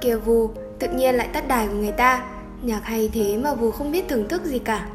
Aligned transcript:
kìa 0.00 0.16
Vù, 0.16 0.50
tự 0.78 0.88
nhiên 0.88 1.14
lại 1.14 1.28
tắt 1.32 1.48
đài 1.48 1.68
của 1.68 1.74
người 1.74 1.92
ta. 1.92 2.24
Nhạc 2.62 2.84
hay 2.84 3.10
thế 3.12 3.38
mà 3.44 3.54
Vù 3.54 3.70
không 3.70 3.92
biết 3.92 4.08
thưởng 4.08 4.28
thức 4.28 4.44
gì 4.44 4.58
cả. 4.58 4.86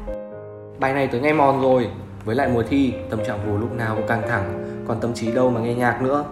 Bài 0.80 0.92
này 0.92 1.06
tớ 1.06 1.18
nghe 1.18 1.32
mòn 1.32 1.62
rồi 1.62 1.88
Với 2.24 2.36
lại 2.36 2.48
mùa 2.48 2.62
thi, 2.68 2.92
tâm 3.10 3.20
trạng 3.26 3.46
Vù 3.46 3.58
lúc 3.58 3.72
nào 3.72 3.94
cũng 3.96 4.06
căng 4.06 4.22
thẳng 4.28 4.64
Còn 4.88 5.00
tâm 5.00 5.14
trí 5.14 5.32
đâu 5.32 5.50
mà 5.50 5.60
nghe 5.60 5.74
nhạc 5.74 6.02
nữa. 6.02 6.24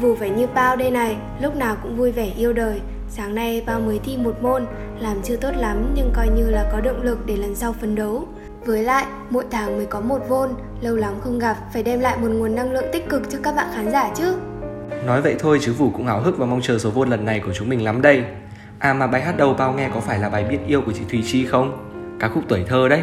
Vù 0.00 0.14
phải 0.14 0.30
như 0.30 0.46
Pao 0.46 0.76
đây 0.76 0.90
này, 0.90 1.16
lúc 1.40 1.56
nào 1.56 1.76
cũng 1.82 1.96
vui 1.96 2.12
vẻ 2.12 2.32
yêu 2.36 2.52
đời. 2.52 2.80
Sáng 3.08 3.34
nay 3.34 3.62
Pao 3.66 3.80
mới 3.80 4.00
thi 4.04 4.16
một 4.16 4.42
môn, 4.42 4.66
làm 5.00 5.22
chưa 5.22 5.36
tốt 5.36 5.50
lắm 5.56 5.92
nhưng 5.94 6.10
coi 6.14 6.28
như 6.28 6.50
là 6.50 6.68
có 6.72 6.80
động 6.80 7.02
lực 7.02 7.26
để 7.26 7.36
lần 7.36 7.54
sau 7.54 7.72
phấn 7.72 7.94
đấu. 7.94 8.24
Với 8.64 8.82
lại, 8.82 9.06
mỗi 9.30 9.44
tháng 9.50 9.76
mới 9.76 9.86
có 9.86 10.00
một 10.00 10.18
vôn, 10.28 10.50
lâu 10.80 10.96
lắm 10.96 11.14
không 11.20 11.38
gặp, 11.38 11.56
phải 11.72 11.82
đem 11.82 12.00
lại 12.00 12.18
một 12.18 12.28
nguồn 12.28 12.54
năng 12.54 12.72
lượng 12.72 12.84
tích 12.92 13.08
cực 13.08 13.30
cho 13.30 13.38
các 13.42 13.56
bạn 13.56 13.66
khán 13.74 13.90
giả 13.90 14.10
chứ. 14.14 14.36
Nói 15.06 15.22
vậy 15.22 15.36
thôi 15.38 15.58
chứ 15.62 15.72
Vũ 15.72 15.90
cũng 15.90 16.06
háo 16.06 16.20
hức 16.20 16.38
và 16.38 16.46
mong 16.46 16.60
chờ 16.62 16.78
số 16.78 16.90
vôn 16.90 17.08
lần 17.08 17.24
này 17.24 17.40
của 17.40 17.52
chúng 17.52 17.68
mình 17.68 17.84
lắm 17.84 18.02
đây. 18.02 18.24
À 18.78 18.94
mà 18.94 19.06
bài 19.06 19.22
hát 19.22 19.36
đầu 19.36 19.54
bao 19.54 19.72
nghe 19.72 19.88
có 19.94 20.00
phải 20.00 20.18
là 20.18 20.28
bài 20.28 20.44
biết 20.44 20.58
yêu 20.66 20.82
của 20.86 20.92
chị 20.92 21.00
Thùy 21.10 21.22
Chi 21.26 21.46
không? 21.46 21.90
Ca 22.20 22.28
khúc 22.28 22.44
tuổi 22.48 22.64
thơ 22.68 22.88
đấy. 22.88 23.02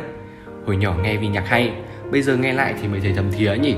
Hồi 0.66 0.78
nhỏ 0.78 0.96
nghe 1.04 1.18
vì 1.18 1.28
nhạc 1.28 1.48
hay 1.48 1.74
Bây 2.12 2.22
giờ 2.22 2.38
nghe 2.38 2.54
lại 2.54 2.76
thì 2.82 2.88
mới 2.88 3.00
thấy 3.00 3.14
thầm 3.16 3.32
thía 3.32 3.56
nhỉ. 3.56 3.76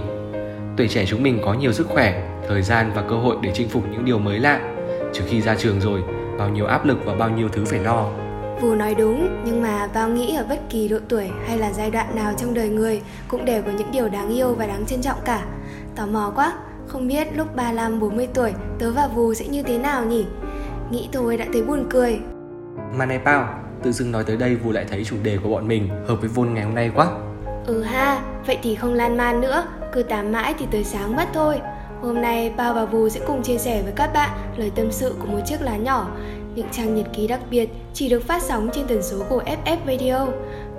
Tuổi 0.77 0.87
trẻ 0.87 1.05
chúng 1.05 1.23
mình 1.23 1.39
có 1.45 1.53
nhiều 1.53 1.73
sức 1.73 1.87
khỏe 1.87 2.29
Thời 2.47 2.61
gian 2.61 2.91
và 2.95 3.01
cơ 3.09 3.15
hội 3.15 3.37
để 3.41 3.51
chinh 3.53 3.69
phục 3.69 3.83
những 3.91 4.05
điều 4.05 4.19
mới 4.19 4.39
lạ. 4.39 4.59
Trừ 5.13 5.23
khi 5.27 5.41
ra 5.41 5.55
trường 5.55 5.81
rồi 5.81 6.03
Bao 6.37 6.49
nhiêu 6.49 6.65
áp 6.65 6.85
lực 6.85 6.97
và 7.05 7.15
bao 7.15 7.29
nhiêu 7.29 7.49
thứ 7.49 7.65
phải 7.65 7.79
lo. 7.79 8.09
Vù 8.61 8.75
nói 8.75 8.95
đúng, 8.95 9.43
nhưng 9.45 9.61
mà 9.61 9.87
bao 9.93 10.09
nghĩ 10.09 10.35
ở 10.35 10.45
bất 10.49 10.59
kỳ 10.69 10.87
độ 10.87 10.97
tuổi 11.09 11.29
hay 11.47 11.57
là 11.57 11.73
giai 11.73 11.91
đoạn 11.91 12.15
nào 12.15 12.33
trong 12.37 12.53
đời 12.53 12.69
người 12.69 13.01
cũng 13.27 13.45
đều 13.45 13.61
có 13.61 13.71
những 13.71 13.91
điều 13.91 14.09
đáng 14.09 14.29
yêu 14.29 14.53
và 14.53 14.67
đáng 14.67 14.85
trân 14.85 15.01
trọng 15.01 15.17
cả. 15.25 15.45
Tò 15.95 16.05
mò 16.05 16.31
quá, 16.35 16.53
không 16.93 17.07
biết 17.07 17.27
lúc 17.35 17.55
35 17.55 17.99
40 17.99 18.27
tuổi 18.33 18.53
tớ 18.79 18.91
và 18.91 19.07
Vù 19.07 19.33
sẽ 19.33 19.47
như 19.47 19.63
thế 19.63 19.77
nào 19.77 20.05
nhỉ? 20.05 20.25
Nghĩ 20.91 21.09
thôi 21.11 21.37
đã 21.37 21.45
thấy 21.53 21.63
buồn 21.63 21.85
cười. 21.89 22.19
Mà 22.95 23.05
này 23.05 23.19
Pao, 23.25 23.59
tự 23.83 23.91
dưng 23.91 24.11
nói 24.11 24.23
tới 24.23 24.37
đây 24.37 24.55
Vũ 24.55 24.71
lại 24.71 24.85
thấy 24.89 25.03
chủ 25.05 25.15
đề 25.23 25.37
của 25.43 25.49
bọn 25.49 25.67
mình 25.67 25.89
hợp 26.07 26.15
với 26.15 26.29
vôn 26.29 26.53
ngày 26.53 26.63
hôm 26.63 26.75
nay 26.75 26.91
quá 26.95 27.07
Ừ 27.67 27.83
ha, 27.83 28.21
vậy 28.45 28.57
thì 28.63 28.75
không 28.75 28.93
lan 28.93 29.17
man 29.17 29.41
nữa, 29.41 29.63
cứ 29.93 30.03
tám 30.03 30.31
mãi 30.31 30.53
thì 30.59 30.65
tới 30.71 30.83
sáng 30.83 31.15
mất 31.15 31.25
thôi. 31.33 31.61
Hôm 32.01 32.21
nay 32.21 32.53
Bao 32.57 32.73
và 32.73 32.85
Vù 32.85 33.09
sẽ 33.09 33.19
cùng 33.27 33.43
chia 33.43 33.57
sẻ 33.57 33.81
với 33.81 33.93
các 33.95 34.13
bạn 34.13 34.29
lời 34.57 34.71
tâm 34.75 34.91
sự 34.91 35.15
của 35.19 35.27
một 35.27 35.39
chiếc 35.45 35.61
lá 35.61 35.77
nhỏ, 35.77 36.07
những 36.55 36.67
trang 36.71 36.95
nhật 36.95 37.07
ký 37.13 37.27
đặc 37.27 37.39
biệt 37.49 37.69
chỉ 37.93 38.09
được 38.09 38.23
phát 38.23 38.43
sóng 38.43 38.69
trên 38.73 38.87
tần 38.87 39.03
số 39.03 39.17
của 39.29 39.43
FF 39.65 39.77
Radio. 39.87 40.27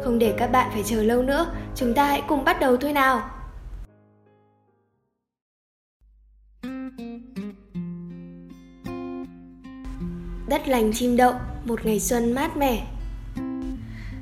Không 0.05 0.19
để 0.19 0.34
các 0.38 0.53
bạn 0.53 0.71
phải 0.72 0.83
chờ 0.83 1.03
lâu 1.03 1.22
nữa, 1.22 1.47
chúng 1.75 1.94
ta 1.94 2.05
hãy 2.05 2.22
cùng 2.28 2.44
bắt 2.44 2.61
đầu 2.61 2.77
thôi 2.77 2.93
nào. 2.93 3.34
Đất 10.54 10.69
lành 10.69 10.92
chim 10.92 11.16
đậu, 11.16 11.34
một 11.65 11.87
ngày 11.87 12.00
xuân 12.00 12.32
mát 12.32 12.56
mẻ. 12.56 12.87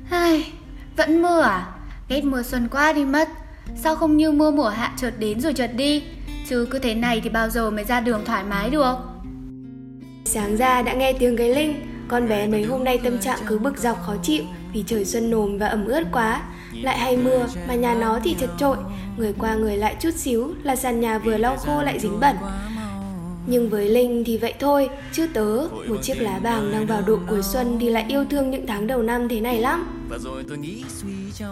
Ai, 0.09 0.51
vẫn 0.97 1.21
mưa 1.21 1.41
à? 1.41 1.67
Ghét 2.09 2.23
mùa 2.23 2.43
xuân 2.43 2.67
quá 2.71 2.93
đi 2.93 3.05
mất. 3.05 3.29
Sao 3.75 3.95
không 3.95 4.17
như 4.17 4.31
mưa 4.31 4.51
mùa 4.51 4.69
hạ 4.69 4.93
chợt 4.97 5.13
đến 5.19 5.41
rồi 5.41 5.53
chợt 5.53 5.71
đi? 5.75 6.03
Chứ 6.49 6.67
cứ 6.71 6.79
thế 6.79 6.95
này 6.95 7.21
thì 7.23 7.29
bao 7.29 7.49
giờ 7.49 7.71
mới 7.71 7.83
ra 7.83 7.99
đường 7.99 8.21
thoải 8.25 8.43
mái 8.43 8.69
được? 8.69 8.95
Sáng 10.25 10.57
ra 10.57 10.81
đã 10.81 10.93
nghe 10.93 11.13
tiếng 11.13 11.37
cái 11.37 11.49
linh, 11.55 11.73
con 12.07 12.29
bé 12.29 12.47
mấy 12.47 12.63
hôm 12.63 12.83
nay 12.83 12.99
tâm 13.03 13.19
trạng 13.19 13.39
cứ 13.47 13.59
bực 13.59 13.77
dọc 13.77 14.03
khó 14.05 14.15
chịu 14.23 14.43
vì 14.73 14.83
trời 14.87 15.05
xuân 15.05 15.29
nồm 15.29 15.57
và 15.57 15.67
ẩm 15.67 15.85
ướt 15.85 16.03
quá. 16.11 16.41
Lại 16.81 16.97
hay 16.97 17.17
mưa 17.17 17.47
mà 17.67 17.75
nhà 17.75 17.93
nó 17.93 18.19
thì 18.23 18.35
chật 18.39 18.49
trội, 18.57 18.77
người 19.17 19.33
qua 19.39 19.55
người 19.55 19.77
lại 19.77 19.95
chút 19.99 20.13
xíu 20.15 20.53
là 20.63 20.75
sàn 20.75 20.99
nhà 20.99 21.19
vừa 21.19 21.37
lau 21.37 21.57
khô 21.57 21.81
lại 21.81 21.99
dính 21.99 22.19
bẩn. 22.19 22.35
Nhưng 23.45 23.69
với 23.69 23.89
Linh 23.89 24.23
thì 24.25 24.37
vậy 24.37 24.53
thôi, 24.59 24.89
chứ 25.11 25.27
tớ, 25.33 25.67
một 25.87 25.97
chiếc 26.01 26.21
lá 26.21 26.39
bàng 26.39 26.71
đang 26.71 26.85
vào 26.85 27.01
độ 27.01 27.19
cuối 27.29 27.43
xuân 27.43 27.77
thì 27.79 27.89
lại 27.89 28.05
yêu 28.07 28.25
thương 28.29 28.51
những 28.51 28.67
tháng 28.67 28.87
đầu 28.87 29.03
năm 29.03 29.29
thế 29.29 29.41
này 29.41 29.59
lắm. 29.59 30.07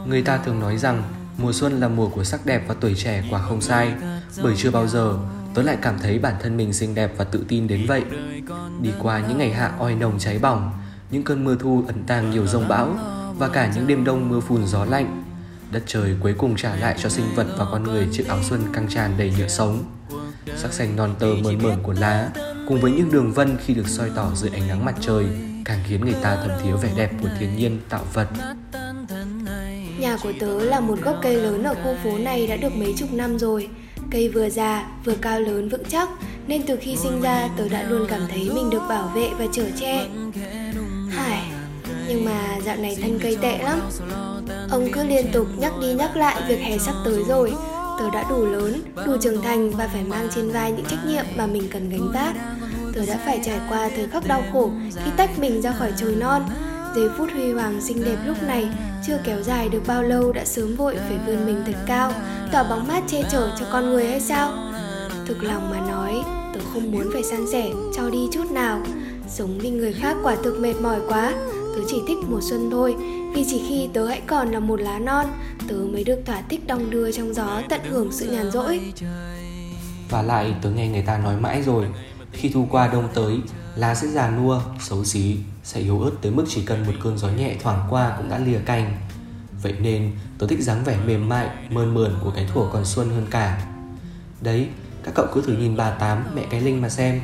Người 0.07 0.21
ta 0.21 0.37
thường 0.37 0.59
nói 0.59 0.77
rằng 0.77 1.03
mùa 1.37 1.51
xuân 1.53 1.79
là 1.79 1.87
mùa 1.87 2.09
của 2.09 2.23
sắc 2.23 2.45
đẹp 2.45 2.63
và 2.67 2.75
tuổi 2.81 2.95
trẻ 2.95 3.23
quả 3.29 3.41
không 3.41 3.61
sai. 3.61 3.93
Bởi 4.43 4.53
chưa 4.57 4.71
bao 4.71 4.87
giờ 4.87 5.17
tớ 5.55 5.61
lại 5.61 5.77
cảm 5.81 5.99
thấy 6.01 6.19
bản 6.19 6.35
thân 6.41 6.57
mình 6.57 6.73
xinh 6.73 6.95
đẹp 6.95 7.11
và 7.17 7.23
tự 7.23 7.45
tin 7.47 7.67
đến 7.67 7.85
vậy. 7.87 8.03
Đi 8.81 8.89
qua 9.01 9.19
những 9.27 9.37
ngày 9.37 9.53
hạ 9.53 9.71
oi 9.79 9.95
nồng 9.95 10.19
cháy 10.19 10.39
bỏng 10.39 10.71
Những 11.11 11.23
cơn 11.23 11.43
mưa 11.43 11.55
thu 11.59 11.83
ẩn 11.87 12.03
tàng 12.07 12.31
nhiều 12.31 12.47
rông 12.47 12.67
bão 12.67 12.95
Và 13.37 13.47
cả 13.47 13.71
những 13.75 13.87
đêm 13.87 14.03
đông 14.03 14.29
mưa 14.29 14.39
phùn 14.39 14.65
gió 14.67 14.85
lạnh 14.85 15.23
Đất 15.71 15.83
trời 15.85 16.15
cuối 16.19 16.33
cùng 16.37 16.55
trả 16.55 16.75
lại 16.75 16.95
cho 17.03 17.09
sinh 17.09 17.25
vật 17.35 17.47
và 17.57 17.65
con 17.71 17.83
người 17.83 18.07
chiếc 18.11 18.27
áo 18.27 18.37
xuân 18.43 18.61
căng 18.73 18.87
tràn 18.87 19.11
đầy 19.17 19.33
nhựa 19.37 19.47
sống 19.47 19.83
Sắc 20.55 20.73
xanh 20.73 20.95
non 20.95 21.15
tơ 21.19 21.27
mờn 21.43 21.63
mờn 21.63 21.83
của 21.83 21.93
lá 21.93 22.29
Cùng 22.67 22.81
với 22.81 22.91
những 22.91 23.11
đường 23.11 23.31
vân 23.31 23.57
khi 23.65 23.73
được 23.73 23.87
soi 23.87 24.09
tỏ 24.15 24.31
dưới 24.35 24.51
ánh 24.53 24.67
nắng 24.67 24.85
mặt 24.85 24.95
trời 25.01 25.25
Càng 25.65 25.79
khiến 25.87 26.01
người 26.01 26.15
ta 26.21 26.35
thầm 26.35 26.51
thiếu 26.63 26.77
vẻ 26.77 26.89
đẹp 26.95 27.11
của 27.21 27.29
thiên 27.39 27.55
nhiên 27.55 27.79
tạo 27.89 28.05
vật 28.13 28.27
Nhà 29.99 30.17
của 30.23 30.33
tớ 30.39 30.59
là 30.59 30.79
một 30.79 31.01
gốc 31.01 31.15
cây 31.21 31.35
lớn 31.35 31.63
ở 31.63 31.73
khu 31.73 31.95
phố 32.03 32.17
này 32.17 32.47
đã 32.47 32.55
được 32.55 32.75
mấy 32.75 32.93
chục 32.97 33.13
năm 33.13 33.39
rồi. 33.39 33.69
Cây 34.11 34.29
vừa 34.29 34.49
già, 34.49 34.87
vừa 35.05 35.15
cao 35.21 35.39
lớn 35.39 35.69
vững 35.69 35.83
chắc, 35.89 36.09
nên 36.47 36.63
từ 36.67 36.77
khi 36.81 36.95
sinh 36.97 37.21
ra 37.21 37.49
tớ 37.57 37.69
đã 37.69 37.83
luôn 37.83 38.07
cảm 38.09 38.21
thấy 38.29 38.49
mình 38.53 38.69
được 38.69 38.81
bảo 38.89 39.11
vệ 39.15 39.29
và 39.39 39.45
chở 39.53 39.63
che. 39.79 40.07
Hải, 41.09 41.51
nhưng 42.07 42.25
mà 42.25 42.57
dạo 42.65 42.75
này 42.75 42.97
thân 43.01 43.19
cây 43.23 43.37
tệ 43.41 43.57
lắm. 43.57 43.79
Ông 44.69 44.91
cứ 44.91 45.03
liên 45.03 45.31
tục 45.33 45.47
nhắc 45.57 45.73
đi 45.81 45.93
nhắc 45.93 46.17
lại 46.17 46.41
việc 46.47 46.59
hè 46.59 46.77
sắp 46.77 46.95
tới 47.05 47.23
rồi. 47.27 47.53
Tớ 48.01 48.09
đã 48.09 48.23
đủ 48.29 48.45
lớn, 48.45 48.81
đủ 49.05 49.17
trưởng 49.21 49.41
thành 49.41 49.71
và 49.71 49.87
phải 49.93 50.03
mang 50.03 50.27
trên 50.35 50.51
vai 50.51 50.71
những 50.71 50.85
trách 50.85 51.05
nhiệm 51.07 51.25
mà 51.37 51.45
mình 51.45 51.63
cần 51.71 51.89
gánh 51.89 52.11
vác. 52.13 52.35
Tớ 52.95 53.05
đã 53.05 53.19
phải 53.25 53.41
trải 53.45 53.59
qua 53.69 53.89
thời 53.95 54.07
khắc 54.07 54.27
đau 54.27 54.43
khổ 54.53 54.71
khi 55.05 55.11
tách 55.17 55.39
mình 55.39 55.61
ra 55.61 55.71
khỏi 55.71 55.93
trời 55.97 56.15
non. 56.15 56.41
Giây 56.95 57.09
phút 57.17 57.29
huy 57.33 57.53
hoàng 57.53 57.81
xinh 57.81 58.03
đẹp 58.05 58.17
lúc 58.25 58.43
này 58.43 58.69
chưa 59.07 59.17
kéo 59.23 59.43
dài 59.43 59.69
được 59.69 59.81
bao 59.87 60.03
lâu 60.03 60.31
đã 60.31 60.45
sớm 60.45 60.75
vội 60.75 60.95
phải 61.07 61.17
vươn 61.27 61.45
mình 61.45 61.63
thật 61.65 61.77
cao, 61.87 62.13
tỏa 62.51 62.63
bóng 62.63 62.87
mát 62.87 63.03
che 63.07 63.23
chở 63.31 63.51
cho 63.59 63.65
con 63.71 63.89
người 63.89 64.07
hay 64.07 64.21
sao? 64.21 64.53
Thực 65.25 65.43
lòng 65.43 65.71
mà 65.71 65.79
nói, 65.91 66.13
tớ 66.53 66.59
không 66.73 66.91
muốn 66.91 67.09
phải 67.13 67.23
san 67.23 67.45
sẻ, 67.51 67.69
cho 67.95 68.09
đi 68.09 68.27
chút 68.31 68.51
nào. 68.51 68.81
Sống 69.27 69.57
vì 69.59 69.69
người 69.69 69.93
khác 69.93 70.17
quả 70.23 70.35
thực 70.43 70.59
mệt 70.59 70.73
mỏi 70.81 70.99
quá, 71.07 71.33
tớ 71.75 71.81
chỉ 71.87 72.01
thích 72.07 72.17
mùa 72.29 72.41
xuân 72.41 72.69
thôi, 72.71 72.95
vì 73.35 73.45
chỉ 73.49 73.63
khi 73.69 73.89
tớ 73.93 74.07
hãy 74.07 74.21
còn 74.27 74.51
là 74.51 74.59
một 74.59 74.81
lá 74.81 74.99
non, 74.99 75.25
tớ 75.67 75.75
mới 75.75 76.03
được 76.03 76.19
thỏa 76.25 76.41
thích 76.49 76.67
đong 76.67 76.89
đưa 76.89 77.11
trong 77.11 77.33
gió 77.33 77.61
tận 77.69 77.81
hưởng 77.89 78.11
sự 78.11 78.31
nhàn 78.31 78.51
rỗi. 78.51 78.79
Và 80.11 80.21
lại 80.21 80.55
tớ 80.61 80.69
nghe 80.69 80.87
người 80.87 81.01
ta 81.01 81.17
nói 81.17 81.35
mãi 81.39 81.61
rồi 81.61 81.85
Khi 82.31 82.49
thu 82.49 82.67
qua 82.71 82.87
đông 82.87 83.07
tới 83.13 83.37
Lá 83.75 83.95
sẽ 83.95 84.07
già 84.07 84.29
nua, 84.29 84.61
xấu 84.79 85.05
xí 85.05 85.37
Sẽ 85.63 85.79
yếu 85.79 86.01
ớt 86.01 86.11
tới 86.21 86.31
mức 86.31 86.45
chỉ 86.49 86.61
cần 86.65 86.85
một 86.85 86.93
cơn 87.03 87.17
gió 87.17 87.29
nhẹ 87.29 87.55
thoảng 87.63 87.87
qua 87.89 88.15
cũng 88.17 88.29
đã 88.29 88.37
lìa 88.37 88.59
cành. 88.65 88.97
Vậy 89.61 89.75
nên 89.81 90.11
tớ 90.37 90.47
thích 90.47 90.61
dáng 90.61 90.83
vẻ 90.85 90.97
mềm 91.07 91.29
mại, 91.29 91.49
mơn 91.69 91.93
mờn 91.93 92.15
của 92.23 92.31
cái 92.31 92.47
thủa 92.53 92.69
còn 92.73 92.85
xuân 92.85 93.09
hơn 93.09 93.25
cả. 93.29 93.65
Đấy, 94.41 94.67
các 95.03 95.11
cậu 95.15 95.25
cứ 95.33 95.41
thử 95.41 95.53
nhìn 95.53 95.77
bà 95.77 95.91
Tám, 95.91 96.23
mẹ 96.35 96.45
cái 96.49 96.61
Linh 96.61 96.81
mà 96.81 96.89
xem. 96.89 97.21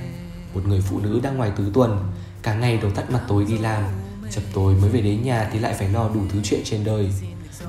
Một 0.54 0.62
người 0.68 0.82
phụ 0.82 1.00
nữ 1.00 1.20
đang 1.24 1.38
ngoài 1.38 1.52
tứ 1.58 1.72
tuần 1.74 1.98
Cả 2.42 2.54
ngày 2.54 2.80
đầu 2.82 2.92
tắt 2.92 3.12
mặt 3.12 3.22
tối 3.28 3.46
đi 3.46 3.58
làm. 3.58 3.84
Chập 4.32 4.42
tối 4.54 4.74
mới 4.82 4.90
về 4.90 5.02
đến 5.02 5.24
nhà 5.24 5.50
thì 5.54 5.60
lại 5.60 5.74
phải 5.74 5.90
lo 5.90 6.10
đủ 6.10 6.22
thứ 6.30 6.40
chuyện 6.44 6.62
trên 6.64 6.84
đời. 6.84 7.10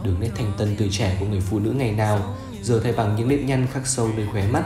Đường 0.03 0.21
nét 0.21 0.31
thành 0.37 0.53
tân 0.59 0.77
tuổi 0.79 0.89
trẻ 0.93 1.17
của 1.21 1.27
người 1.27 1.41
phụ 1.41 1.59
nữ 1.59 1.71
ngày 1.71 1.93
nào 1.93 2.37
Giờ 2.63 2.81
thay 2.85 2.93
bằng 2.93 3.17
những 3.17 3.29
nếp 3.29 3.41
nhăn 3.41 3.67
khắc 3.73 3.87
sâu 3.87 4.11
nơi 4.17 4.27
khóe 4.33 4.47
mắt 4.47 4.65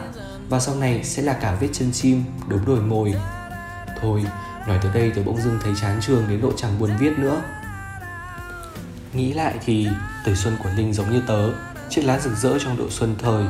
Và 0.49 0.61
sau 0.61 0.75
này 0.75 1.05
sẽ 1.05 1.23
là 1.23 1.33
cả 1.33 1.57
vết 1.61 1.69
chân 1.73 1.93
chim, 1.93 2.25
đốm 2.49 2.65
đồi 2.67 2.81
mồi. 2.81 3.15
Thôi, 4.01 4.25
nói 4.69 4.79
tới 4.83 4.93
đây 4.95 5.13
tôi 5.15 5.25
bỗng 5.25 5.43
dưng 5.43 5.59
thấy 5.63 5.73
chán 5.81 6.01
trường 6.01 6.29
đến 6.29 6.41
độ 6.41 6.53
chẳng 6.57 6.79
buồn 6.79 6.91
viết 6.99 7.19
nữa. 7.19 7.43
Nghĩ 9.13 9.33
lại 9.33 9.55
thì 9.65 9.89
tuổi 10.25 10.37
xuân 10.37 10.57
của 10.63 10.71
Linh 10.77 10.93
giống 10.93 11.11
như 11.11 11.23
tớ 11.27 11.51
Chiếc 11.91 12.03
lá 12.03 12.19
rực 12.19 12.37
rỡ 12.37 12.59
trong 12.59 12.77
độ 12.77 12.91
xuân 12.91 13.15
thời 13.19 13.45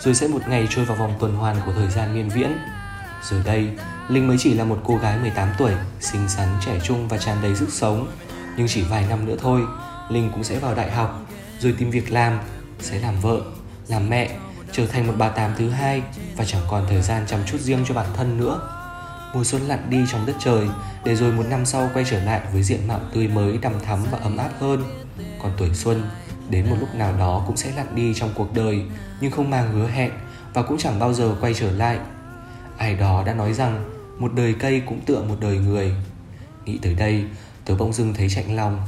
Rồi 0.00 0.14
sẽ 0.14 0.28
một 0.28 0.48
ngày 0.48 0.66
trôi 0.70 0.84
vào 0.84 0.96
vòng 0.96 1.14
tuần 1.20 1.34
hoàn 1.34 1.56
của 1.66 1.72
thời 1.72 1.90
gian 1.90 2.14
miên 2.14 2.28
viễn. 2.28 2.58
Giờ 3.22 3.42
đây, 3.44 3.70
Linh 4.08 4.28
mới 4.28 4.36
chỉ 4.40 4.54
là 4.54 4.64
một 4.64 4.78
cô 4.84 4.96
gái 4.96 5.18
18 5.18 5.48
tuổi, 5.58 5.72
xinh 6.00 6.28
xắn, 6.28 6.48
trẻ 6.66 6.78
trung 6.84 7.08
và 7.08 7.18
tràn 7.18 7.36
đầy 7.42 7.56
sức 7.56 7.68
sống. 7.72 8.08
Nhưng 8.56 8.68
chỉ 8.68 8.82
vài 8.82 9.06
năm 9.08 9.26
nữa 9.26 9.36
thôi, 9.40 9.60
Linh 10.08 10.30
cũng 10.32 10.44
sẽ 10.44 10.58
vào 10.58 10.74
đại 10.74 10.90
học, 10.90 11.20
rồi 11.58 11.74
tìm 11.78 11.90
việc 11.90 12.12
làm, 12.12 12.38
sẽ 12.80 12.98
làm 12.98 13.20
vợ, 13.20 13.40
làm 13.88 14.10
mẹ, 14.10 14.30
trở 14.72 14.86
thành 14.86 15.06
một 15.06 15.14
bà 15.18 15.28
tám 15.28 15.50
thứ 15.58 15.70
hai 15.70 16.02
và 16.36 16.44
chẳng 16.44 16.62
còn 16.68 16.84
thời 16.88 17.02
gian 17.02 17.26
chăm 17.26 17.40
chút 17.46 17.60
riêng 17.60 17.84
cho 17.88 17.94
bản 17.94 18.06
thân 18.16 18.38
nữa. 18.40 18.60
Mùa 19.34 19.44
xuân 19.44 19.62
lặn 19.62 19.90
đi 19.90 20.04
trong 20.12 20.26
đất 20.26 20.34
trời, 20.38 20.68
để 21.04 21.16
rồi 21.16 21.32
một 21.32 21.44
năm 21.48 21.66
sau 21.66 21.90
quay 21.94 22.04
trở 22.10 22.24
lại 22.24 22.40
với 22.52 22.62
diện 22.62 22.88
mạo 22.88 23.00
tươi 23.14 23.28
mới, 23.28 23.58
đằm 23.58 23.72
thắm 23.80 24.04
và 24.10 24.18
ấm 24.18 24.36
áp 24.36 24.50
hơn. 24.60 24.84
Còn 25.42 25.52
tuổi 25.58 25.74
xuân, 25.74 26.10
đến 26.50 26.70
một 26.70 26.76
lúc 26.80 26.94
nào 26.94 27.14
đó 27.18 27.44
cũng 27.46 27.56
sẽ 27.56 27.72
lặn 27.76 27.94
đi 27.94 28.14
trong 28.14 28.30
cuộc 28.34 28.54
đời, 28.54 28.82
nhưng 29.20 29.30
không 29.30 29.50
mang 29.50 29.72
hứa 29.72 29.88
hẹn 29.88 30.10
và 30.54 30.62
cũng 30.62 30.78
chẳng 30.78 30.98
bao 30.98 31.12
giờ 31.12 31.34
quay 31.40 31.54
trở 31.54 31.72
lại. 31.72 31.98
Ai 32.78 32.94
đó 32.94 33.22
đã 33.26 33.34
nói 33.34 33.52
rằng 33.52 33.84
một 34.18 34.32
đời 34.34 34.54
cây 34.58 34.82
cũng 34.86 35.00
tựa 35.06 35.22
một 35.22 35.36
đời 35.40 35.58
người. 35.58 35.94
Nghĩ 36.64 36.78
tới 36.82 36.94
đây, 36.94 37.24
tớ 37.64 37.76
bỗng 37.76 37.92
dưng 37.92 38.14
thấy 38.14 38.28
chạnh 38.28 38.56
lòng 38.56 38.86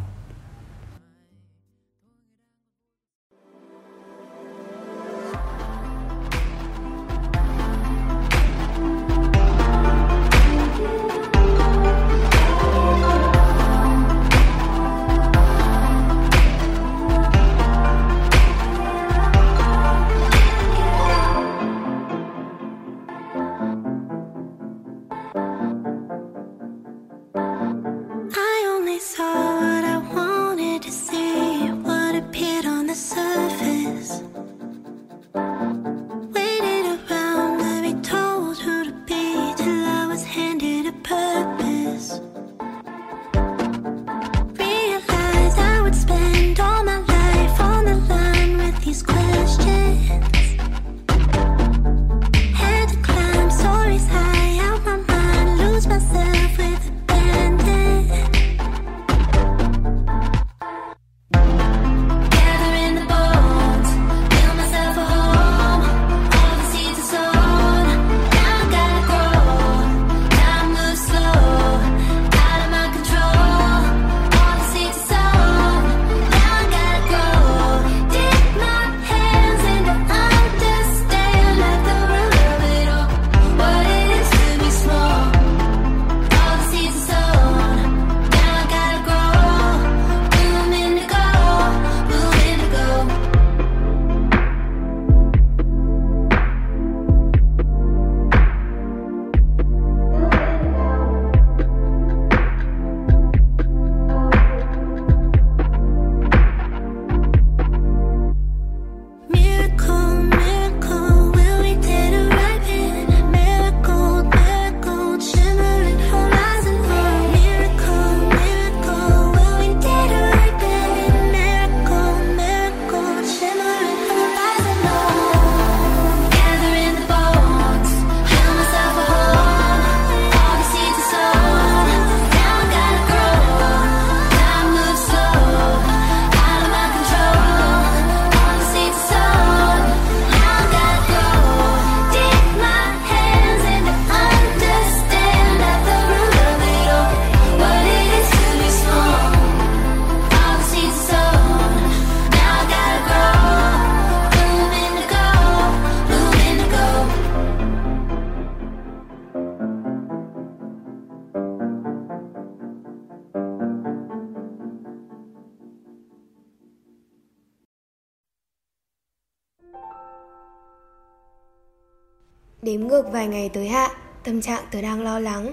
Đếm 172.62 172.80
ngược 172.80 173.12
vài 173.12 173.28
ngày 173.28 173.48
tới 173.48 173.68
hạ, 173.68 173.90
tâm 174.24 174.40
trạng 174.40 174.62
tớ 174.70 174.82
đang 174.82 175.02
lo 175.02 175.18
lắng. 175.18 175.52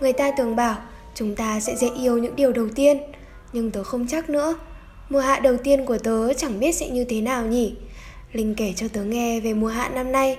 Người 0.00 0.12
ta 0.12 0.30
thường 0.36 0.56
bảo 0.56 0.76
chúng 1.14 1.36
ta 1.36 1.60
sẽ 1.60 1.76
dễ 1.76 1.90
yêu 1.90 2.18
những 2.18 2.36
điều 2.36 2.52
đầu 2.52 2.68
tiên, 2.74 2.98
nhưng 3.52 3.70
tớ 3.70 3.84
không 3.84 4.06
chắc 4.08 4.30
nữa. 4.30 4.54
Mùa 5.08 5.20
hạ 5.20 5.38
đầu 5.38 5.56
tiên 5.56 5.86
của 5.86 5.98
tớ 5.98 6.32
chẳng 6.32 6.60
biết 6.60 6.72
sẽ 6.72 6.88
như 6.88 7.04
thế 7.04 7.20
nào 7.20 7.46
nhỉ. 7.46 7.76
Linh 8.32 8.54
kể 8.54 8.72
cho 8.76 8.86
tớ 8.92 9.04
nghe 9.04 9.40
về 9.40 9.54
mùa 9.54 9.68
hạ 9.68 9.88
năm 9.88 10.12
nay, 10.12 10.36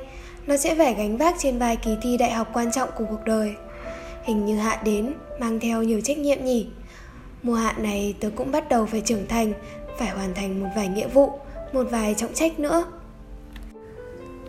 nó 0.48 0.58
sẽ 0.58 0.76
phải 0.76 0.94
gánh 0.94 1.18
vác 1.18 1.36
trên 1.40 1.60
vai 1.60 1.76
kỳ 1.76 1.98
thi 2.02 2.18
đại 2.18 2.32
học 2.32 2.48
quan 2.54 2.72
trọng 2.72 2.90
của 2.98 3.06
cuộc 3.10 3.26
đời. 3.26 3.56
Hình 4.24 4.46
như 4.46 4.58
hạ 4.58 4.82
đến 4.84 5.14
mang 5.40 5.60
theo 5.60 5.84
nhiều 5.84 6.02
trách 6.02 6.18
nhiệm 6.18 6.46
nhỉ. 6.46 6.68
Mùa 7.44 7.56
hạ 7.56 7.76
này 7.78 8.16
tớ 8.20 8.30
cũng 8.36 8.52
bắt 8.52 8.70
đầu 8.70 8.86
phải 8.86 9.02
trưởng 9.02 9.28
thành, 9.28 9.54
phải 9.98 10.10
hoàn 10.10 10.34
thành 10.34 10.64
một 10.64 10.70
vài 10.76 10.88
nghĩa 10.88 11.08
vụ, 11.08 11.32
một 11.74 11.84
vài 11.92 12.16
trọng 12.18 12.34
trách 12.34 12.60
nữa. 12.60 12.86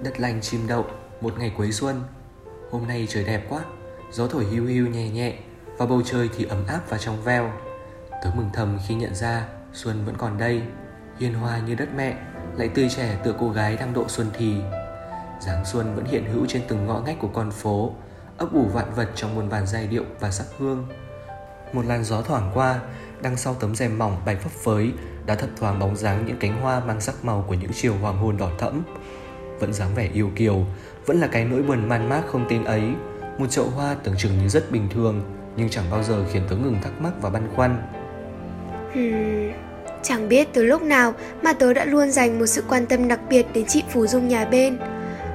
Đất 0.02 0.20
lành 0.20 0.40
chim 0.40 0.66
đậu, 0.66 0.86
một 1.20 1.38
ngày 1.38 1.52
cuối 1.56 1.72
xuân. 1.72 2.02
Hôm 2.70 2.86
nay 2.86 3.06
trời 3.10 3.24
đẹp 3.24 3.46
quá, 3.48 3.60
Gió 4.12 4.26
thổi 4.26 4.44
hiu 4.44 4.66
hiu 4.66 4.86
nhẹ 4.86 5.08
nhẹ, 5.08 5.38
Và 5.78 5.86
bầu 5.86 6.02
trời 6.04 6.28
thì 6.36 6.44
ấm 6.44 6.66
áp 6.66 6.80
và 6.88 6.98
trong 6.98 7.22
veo. 7.22 7.52
Tớ 8.10 8.30
mừng 8.36 8.50
thầm 8.52 8.78
khi 8.88 8.94
nhận 8.94 9.14
ra 9.14 9.48
Xuân 9.72 10.04
vẫn 10.04 10.14
còn 10.18 10.38
đây, 10.38 10.62
Hiền 11.18 11.34
hòa 11.34 11.58
như 11.58 11.74
đất 11.74 11.88
mẹ, 11.96 12.16
Lại 12.56 12.68
tươi 12.68 12.88
trẻ 12.96 13.18
tựa 13.24 13.34
cô 13.40 13.50
gái 13.50 13.76
đang 13.76 13.94
độ 13.94 14.04
xuân 14.08 14.26
thì. 14.34 14.54
Dáng 15.40 15.64
xuân 15.64 15.94
vẫn 15.94 16.04
hiện 16.04 16.24
hữu 16.24 16.46
trên 16.46 16.62
từng 16.68 16.86
ngõ 16.86 17.00
ngách 17.00 17.18
của 17.20 17.28
con 17.28 17.50
phố, 17.50 17.92
ấp 18.38 18.52
ủ 18.52 18.64
vạn 18.72 18.94
vật 18.94 19.08
trong 19.14 19.34
muôn 19.34 19.48
vàn 19.48 19.66
giai 19.66 19.86
điệu 19.86 20.04
và 20.20 20.30
sắc 20.30 20.46
hương. 20.58 20.86
Một 21.72 21.86
làn 21.86 22.04
gió 22.04 22.22
thoảng 22.22 22.50
qua, 22.54 22.80
đằng 23.22 23.36
sau 23.36 23.54
tấm 23.54 23.74
rèm 23.74 23.98
mỏng 23.98 24.22
bay 24.24 24.36
phấp 24.36 24.52
phới, 24.52 24.92
đã 25.26 25.34
thấp 25.34 25.50
thoáng 25.56 25.78
bóng 25.78 25.96
dáng 25.96 26.26
những 26.26 26.36
cánh 26.38 26.60
hoa 26.60 26.80
mang 26.80 27.00
sắc 27.00 27.24
màu 27.24 27.44
của 27.48 27.54
những 27.54 27.70
chiều 27.74 27.94
hoàng 28.00 28.18
hôn 28.18 28.36
đỏ 28.36 28.50
thẫm 28.58 28.82
vẫn 29.60 29.72
dáng 29.72 29.94
vẻ 29.94 30.08
yêu 30.14 30.30
kiều 30.36 30.64
vẫn 31.06 31.20
là 31.20 31.26
cái 31.26 31.44
nỗi 31.44 31.62
buồn 31.62 31.88
man 31.88 32.08
mác 32.08 32.22
không 32.26 32.46
tên 32.50 32.64
ấy. 32.64 32.82
Một 33.38 33.46
chậu 33.50 33.66
hoa 33.66 33.96
tưởng 34.04 34.14
chừng 34.18 34.38
như 34.42 34.48
rất 34.48 34.72
bình 34.72 34.88
thường 34.94 35.22
nhưng 35.56 35.68
chẳng 35.68 35.84
bao 35.90 36.02
giờ 36.02 36.24
khiến 36.32 36.42
tớ 36.48 36.56
ngừng 36.56 36.78
thắc 36.82 37.00
mắc 37.00 37.12
và 37.22 37.30
băn 37.30 37.48
khoăn. 37.56 37.82
Hmm, 38.94 39.52
chẳng 40.02 40.28
biết 40.28 40.48
từ 40.52 40.64
lúc 40.64 40.82
nào 40.82 41.14
mà 41.42 41.52
tớ 41.52 41.72
đã 41.74 41.84
luôn 41.84 42.10
dành 42.10 42.38
một 42.38 42.46
sự 42.46 42.62
quan 42.68 42.86
tâm 42.86 43.08
đặc 43.08 43.20
biệt 43.28 43.46
đến 43.54 43.64
chị 43.66 43.82
phú 43.92 44.06
dung 44.06 44.28
nhà 44.28 44.44
bên. 44.44 44.78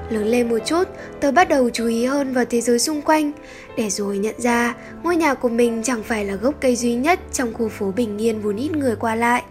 Lớn 0.10 0.28
lên 0.28 0.50
một 0.50 0.60
chút 0.66 0.84
tớ 1.20 1.32
bắt 1.32 1.50
đầu 1.50 1.70
chú 1.70 1.88
ý 1.88 2.06
hơn 2.06 2.34
vào 2.34 2.46
thế 2.46 2.62
giới 2.62 2.80
xung 2.80 3.02
quanh. 3.02 3.32
Để 3.78 3.90
rồi 3.90 4.18
nhận 4.18 4.36
ra 4.42 4.76
ngôi 5.04 5.16
nhà 5.16 5.34
của 5.34 5.50
mình 5.50 5.82
chẳng 5.84 6.04
phải 6.04 6.26
là 6.26 6.36
gốc 6.36 6.56
cây 6.62 6.76
duy 6.76 6.96
nhất 6.96 7.20
trong 7.32 7.54
khu 7.54 7.70
phố 7.70 7.92
bình 7.92 8.22
yên 8.22 8.42
vốn 8.42 8.56
ít 8.56 8.72
người 8.72 8.96
qua 8.96 9.16
lại. 9.16 9.44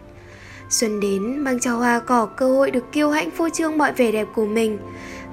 Xuân 0.71 1.01
đến 1.01 1.39
mang 1.39 1.61
cho 1.61 1.77
hoa 1.77 1.99
cỏ 1.99 2.27
cơ 2.27 2.49
hội 2.49 2.71
được 2.71 2.93
kiêu 2.93 3.11
hãnh 3.11 3.31
phô 3.31 3.49
trương 3.49 3.79
mọi 3.79 3.93
vẻ 3.93 4.13
đẹp 4.13 4.29
của 4.35 4.47
mình 4.47 4.79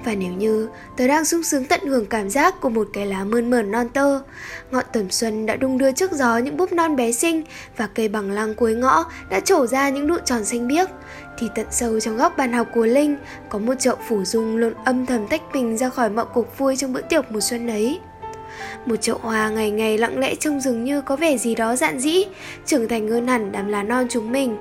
Và 0.04 0.14
nếu 0.14 0.32
như 0.32 0.68
tớ 0.96 1.06
đang 1.06 1.24
sung 1.24 1.42
sướng 1.42 1.64
tận 1.64 1.80
hưởng 1.86 2.06
cảm 2.06 2.30
giác 2.30 2.60
của 2.60 2.68
một 2.68 2.88
cái 2.92 3.06
lá 3.06 3.24
mơn 3.24 3.50
mởn 3.50 3.70
non 3.70 3.88
tơ, 3.88 4.20
ngọn 4.70 4.84
tầm 4.92 5.10
xuân 5.10 5.46
đã 5.46 5.56
đung 5.56 5.78
đưa 5.78 5.92
trước 5.92 6.12
gió 6.12 6.38
những 6.38 6.56
búp 6.56 6.72
non 6.72 6.96
bé 6.96 7.12
xinh 7.12 7.42
và 7.76 7.86
cây 7.86 8.08
bằng 8.08 8.30
lăng 8.30 8.54
cuối 8.54 8.74
ngõ 8.74 9.04
đã 9.30 9.40
trổ 9.40 9.66
ra 9.66 9.88
những 9.88 10.06
nụ 10.06 10.16
tròn 10.24 10.44
xanh 10.44 10.68
biếc, 10.68 10.88
thì 11.38 11.48
tận 11.54 11.66
sâu 11.70 12.00
trong 12.00 12.16
góc 12.16 12.36
bàn 12.36 12.52
học 12.52 12.66
của 12.74 12.86
Linh 12.86 13.16
có 13.48 13.58
một 13.58 13.74
chậu 13.78 13.96
phủ 14.08 14.24
dung 14.24 14.56
luôn 14.56 14.72
âm 14.84 15.06
thầm 15.06 15.26
tách 15.26 15.42
mình 15.52 15.76
ra 15.76 15.88
khỏi 15.88 16.10
mọi 16.10 16.26
cuộc 16.34 16.58
vui 16.58 16.76
trong 16.76 16.92
bữa 16.92 17.00
tiệc 17.00 17.32
mùa 17.32 17.40
xuân 17.40 17.70
ấy. 17.70 18.00
Một 18.86 18.96
chậu 18.96 19.18
hoa 19.22 19.48
ngày 19.48 19.70
ngày 19.70 19.98
lặng 19.98 20.18
lẽ 20.18 20.34
trông 20.34 20.60
dường 20.60 20.84
như 20.84 21.00
có 21.00 21.16
vẻ 21.16 21.38
gì 21.38 21.54
đó 21.54 21.76
dạn 21.76 21.98
dĩ, 21.98 22.24
trưởng 22.66 22.88
thành 22.88 23.08
hơn 23.08 23.26
hẳn 23.26 23.52
đám 23.52 23.68
lá 23.68 23.82
non 23.82 24.06
chúng 24.10 24.32
mình. 24.32 24.56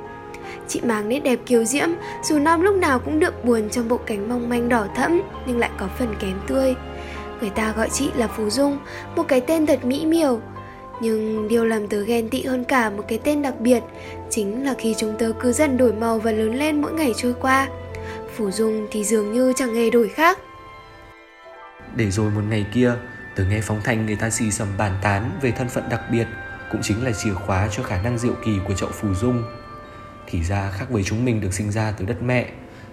Chị 0.68 0.82
mang 0.84 1.10
nét 1.10 1.20
đẹp 1.20 1.40
kiều 1.46 1.64
diễm, 1.64 1.90
dù 2.24 2.40
non 2.40 2.62
lúc 2.62 2.76
nào 2.76 3.00
cũng 3.00 3.20
đượm 3.20 3.34
buồn 3.44 3.70
trong 3.70 3.88
bộ 3.88 3.98
cánh 3.98 4.30
mong 4.30 4.50
manh 4.50 4.70
đỏ 4.70 4.88
thẫm 4.96 5.22
nhưng 5.48 5.60
lại 5.60 5.70
có 5.78 5.88
phần 6.00 6.16
kém 6.20 6.40
tươi. 6.48 6.76
Người 7.42 7.50
ta 7.50 7.74
gọi 7.78 7.90
chị 7.90 8.10
là 8.16 8.28
Phú 8.28 8.50
Dung, 8.50 8.78
một 9.16 9.24
cái 9.28 9.42
tên 9.42 9.66
thật 9.66 9.86
mỹ 9.86 10.06
miều. 10.06 10.40
Nhưng 11.02 11.48
điều 11.48 11.66
làm 11.66 11.88
tớ 11.88 12.02
ghen 12.02 12.30
tị 12.30 12.44
hơn 12.44 12.64
cả 12.64 12.90
một 12.90 13.04
cái 13.08 13.20
tên 13.24 13.42
đặc 13.42 13.60
biệt 13.60 13.84
chính 14.30 14.66
là 14.66 14.74
khi 14.78 14.96
chúng 14.98 15.16
tớ 15.20 15.32
cứ 15.40 15.52
dần 15.52 15.78
đổi 15.78 15.94
màu 15.94 16.20
và 16.20 16.32
lớn 16.32 16.56
lên 16.56 16.82
mỗi 16.82 16.94
ngày 16.94 17.14
trôi 17.18 17.34
qua. 17.42 17.68
Phú 18.36 18.52
Dung 18.52 18.88
thì 18.92 19.04
dường 19.04 19.34
như 19.34 19.54
chẳng 19.56 19.76
hề 19.76 19.90
đổi 19.90 20.10
khác. 20.10 20.40
Để 21.96 22.12
rồi 22.12 22.32
một 22.32 22.42
ngày 22.50 22.66
kia, 22.74 22.94
tớ 23.36 23.44
nghe 23.50 23.62
phóng 23.62 23.82
thanh 23.84 24.06
người 24.06 24.16
ta 24.16 24.30
xì 24.30 24.52
xầm 24.52 24.68
bàn 24.78 24.92
tán 25.02 25.32
về 25.42 25.52
thân 25.52 25.70
phận 25.70 25.84
đặc 25.90 26.02
biệt 26.12 26.28
cũng 26.72 26.82
chính 26.84 27.04
là 27.06 27.12
chìa 27.12 27.34
khóa 27.34 27.68
cho 27.72 27.84
khả 27.84 28.02
năng 28.02 28.18
diệu 28.18 28.34
kỳ 28.46 28.52
của 28.68 28.74
chậu 28.74 28.90
phù 28.90 29.14
dung 29.14 29.44
thì 30.36 30.44
ra 30.44 30.72
khác 30.72 30.86
với 30.90 31.04
chúng 31.04 31.26
mình 31.26 31.42
được 31.42 31.54
sinh 31.54 31.72
ra 31.72 31.92
từ 31.92 32.06
đất 32.06 32.24
mẹ. 32.24 32.48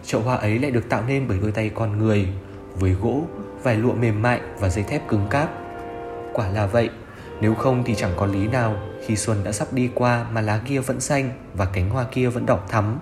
Chậu 0.05 0.21
hoa 0.21 0.37
ấy 0.37 0.59
lại 0.59 0.71
được 0.71 0.89
tạo 0.89 1.03
nên 1.09 1.29
bởi 1.29 1.39
đôi 1.43 1.53
tay 1.53 1.71
con 1.75 1.99
người 1.99 2.29
Với 2.75 2.93
gỗ, 2.93 3.25
vải 3.63 3.77
lụa 3.77 3.93
mềm 3.93 4.23
mại 4.23 4.41
và 4.59 4.69
dây 4.69 4.85
thép 4.85 5.09
cứng 5.09 5.27
cáp. 5.31 5.51
Quả 6.33 6.49
là 6.49 6.67
vậy 6.67 6.91
Nếu 7.41 7.55
không 7.55 7.83
thì 7.87 7.95
chẳng 7.95 8.13
có 8.17 8.27
lý 8.27 8.49
nào 8.49 8.77
Khi 9.07 9.17
xuân 9.17 9.45
đã 9.45 9.53
sắp 9.53 9.73
đi 9.73 9.91
qua 9.95 10.27
mà 10.33 10.41
lá 10.41 10.61
kia 10.67 10.81
vẫn 10.81 11.01
xanh 11.01 11.31
Và 11.55 11.65
cánh 11.65 11.91
hoa 11.91 12.05
kia 12.13 12.29
vẫn 12.29 12.47
đỏ 12.47 12.61
thắm. 12.69 12.99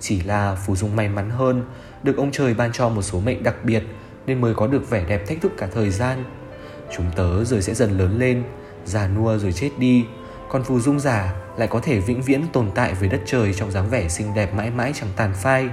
Chỉ 0.00 0.20
là 0.20 0.54
Phù 0.66 0.76
Dung 0.76 0.96
may 0.96 1.08
mắn 1.08 1.30
hơn 1.30 1.64
Được 2.02 2.16
ông 2.16 2.30
trời 2.32 2.54
ban 2.54 2.72
cho 2.72 2.88
một 2.88 3.02
số 3.02 3.20
mệnh 3.20 3.42
đặc 3.42 3.64
biệt 3.64 3.82
Nên 4.26 4.40
mới 4.40 4.54
có 4.54 4.66
được 4.66 4.90
vẻ 4.90 5.04
đẹp 5.08 5.26
thách 5.28 5.40
thức 5.40 5.52
cả 5.58 5.68
thời 5.74 5.90
gian. 5.90 6.24
Chúng 6.96 7.06
tớ 7.16 7.44
rồi 7.44 7.62
sẽ 7.62 7.74
dần 7.74 7.98
lớn 7.98 8.18
lên 8.18 8.42
Già 8.84 9.08
nua 9.08 9.38
rồi 9.38 9.52
chết 9.52 9.70
đi 9.78 10.04
còn 10.54 10.64
Phù 10.64 10.80
Dung 10.80 11.00
giả 11.00 11.32
lại 11.56 11.68
có 11.68 11.80
thể 11.80 12.00
vĩnh 12.00 12.22
viễn 12.22 12.42
tồn 12.52 12.70
tại 12.74 12.94
với 12.94 13.08
đất 13.08 13.20
trời 13.26 13.54
trong 13.54 13.70
dáng 13.70 13.90
vẻ 13.90 14.08
xinh 14.08 14.34
đẹp 14.34 14.54
mãi 14.54 14.70
mãi 14.70 14.92
chẳng 14.94 15.08
tàn 15.16 15.32
phai. 15.42 15.68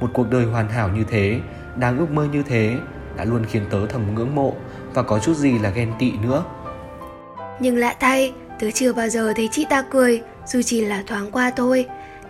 Một 0.00 0.06
cuộc 0.14 0.30
đời 0.30 0.44
hoàn 0.44 0.68
hảo 0.68 0.88
như 0.88 1.04
thế, 1.10 1.40
đáng 1.76 1.98
ước 1.98 2.10
mơ 2.10 2.28
như 2.32 2.42
thế, 2.42 2.76
đã 3.16 3.24
luôn 3.24 3.44
khiến 3.50 3.62
tớ 3.70 3.86
thầm 3.86 4.14
ngưỡng 4.14 4.34
mộ 4.34 4.54
và 4.94 5.02
có 5.02 5.18
chút 5.18 5.34
gì 5.36 5.58
là 5.58 5.70
ghen 5.70 5.92
tị 5.98 6.12
nữa. 6.12 6.44
Nhưng 7.60 7.76
lạ 7.76 7.94
thay, 8.00 8.32
tớ 8.60 8.70
chưa 8.70 8.92
bao 8.92 9.08
giờ 9.08 9.32
thấy 9.36 9.48
chị 9.52 9.66
ta 9.70 9.82
cười, 9.90 10.22
dù 10.46 10.62
chỉ 10.62 10.84
là 10.84 11.02
thoáng 11.06 11.30
qua 11.30 11.50
thôi. 11.56 11.86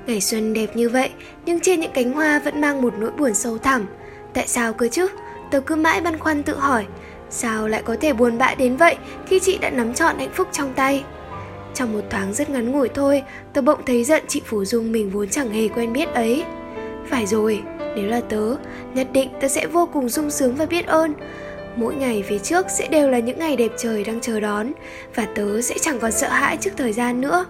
Ngày 0.06 0.20
xuân 0.20 0.54
đẹp 0.54 0.76
như 0.76 0.88
vậy, 0.88 1.10
nhưng 1.44 1.60
trên 1.60 1.80
những 1.80 1.92
cánh 1.94 2.12
hoa 2.12 2.38
vẫn 2.38 2.60
mang 2.60 2.82
một 2.82 2.94
nỗi 2.98 3.10
buồn 3.10 3.34
sâu 3.34 3.58
thẳm. 3.58 3.86
Tại 4.34 4.48
sao 4.48 4.72
cơ 4.72 4.88
chứ? 4.88 5.08
Tớ 5.50 5.60
cứ 5.60 5.76
mãi 5.76 6.00
băn 6.00 6.18
khoăn 6.18 6.42
tự 6.42 6.58
hỏi, 6.58 6.86
sao 7.30 7.68
lại 7.68 7.82
có 7.84 7.96
thể 8.00 8.12
buồn 8.12 8.38
bã 8.38 8.54
đến 8.54 8.76
vậy 8.76 8.96
khi 9.26 9.40
chị 9.42 9.58
đã 9.58 9.70
nắm 9.70 9.94
trọn 9.94 10.18
hạnh 10.18 10.32
phúc 10.34 10.48
trong 10.52 10.72
tay? 10.74 11.04
Trong 11.74 11.92
một 11.92 12.00
thoáng 12.10 12.34
rất 12.34 12.50
ngắn 12.50 12.72
ngủi 12.72 12.88
thôi, 12.88 13.22
tớ 13.52 13.60
bỗng 13.60 13.80
thấy 13.86 14.04
giận 14.04 14.22
chị 14.28 14.42
Phủ 14.44 14.64
Dung 14.64 14.92
mình 14.92 15.10
vốn 15.10 15.28
chẳng 15.28 15.50
hề 15.50 15.68
quen 15.68 15.92
biết 15.92 16.08
ấy. 16.08 16.44
Phải 17.08 17.26
rồi, 17.26 17.62
nếu 17.96 18.06
là 18.06 18.20
tớ, 18.20 18.56
nhất 18.94 19.06
định 19.12 19.28
tớ 19.40 19.48
sẽ 19.48 19.66
vô 19.66 19.88
cùng 19.92 20.08
sung 20.08 20.30
sướng 20.30 20.54
và 20.54 20.66
biết 20.66 20.86
ơn. 20.86 21.14
Mỗi 21.76 21.94
ngày 21.94 22.24
phía 22.28 22.38
trước 22.38 22.66
sẽ 22.70 22.88
đều 22.88 23.10
là 23.10 23.18
những 23.18 23.38
ngày 23.38 23.56
đẹp 23.56 23.72
trời 23.78 24.04
đang 24.04 24.20
chờ 24.20 24.40
đón 24.40 24.72
và 25.14 25.26
tớ 25.34 25.62
sẽ 25.62 25.74
chẳng 25.80 25.98
còn 25.98 26.12
sợ 26.12 26.28
hãi 26.28 26.56
trước 26.56 26.70
thời 26.76 26.92
gian 26.92 27.20
nữa. 27.20 27.46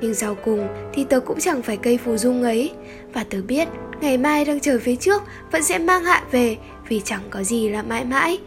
Nhưng 0.00 0.14
sau 0.14 0.34
cùng 0.34 0.68
thì 0.92 1.04
tớ 1.04 1.20
cũng 1.20 1.40
chẳng 1.40 1.62
phải 1.62 1.76
cây 1.76 1.98
phù 2.04 2.16
dung 2.16 2.42
ấy 2.42 2.72
Và 3.12 3.24
tớ 3.30 3.38
biết 3.48 3.68
ngày 4.00 4.16
mai 4.18 4.44
đang 4.44 4.60
chờ 4.60 4.78
phía 4.82 4.96
trước 4.96 5.22
vẫn 5.52 5.62
sẽ 5.62 5.78
mang 5.78 6.04
hạ 6.04 6.22
về 6.30 6.56
Vì 6.88 7.00
chẳng 7.04 7.22
có 7.30 7.42
gì 7.42 7.68
là 7.68 7.82
mãi 7.82 8.04
mãi 8.04 8.38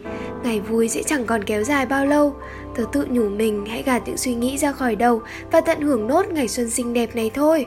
Ngày 0.44 0.60
vui 0.60 0.88
sẽ 0.88 1.02
chẳng 1.02 1.26
còn 1.26 1.44
kéo 1.44 1.64
dài 1.64 1.86
bao 1.86 2.06
lâu 2.06 2.36
Tớ 2.74 2.84
tự 2.92 3.06
nhủ 3.10 3.28
mình 3.28 3.66
hãy 3.66 3.82
gạt 3.82 4.02
những 4.06 4.16
suy 4.16 4.34
nghĩ 4.34 4.58
ra 4.58 4.72
khỏi 4.72 4.96
đầu 4.96 5.22
Và 5.52 5.60
tận 5.60 5.80
hưởng 5.80 6.06
nốt 6.06 6.26
ngày 6.26 6.48
xuân 6.48 6.70
xinh 6.70 6.94
đẹp 6.94 7.16
này 7.16 7.30
thôi. 7.34 7.66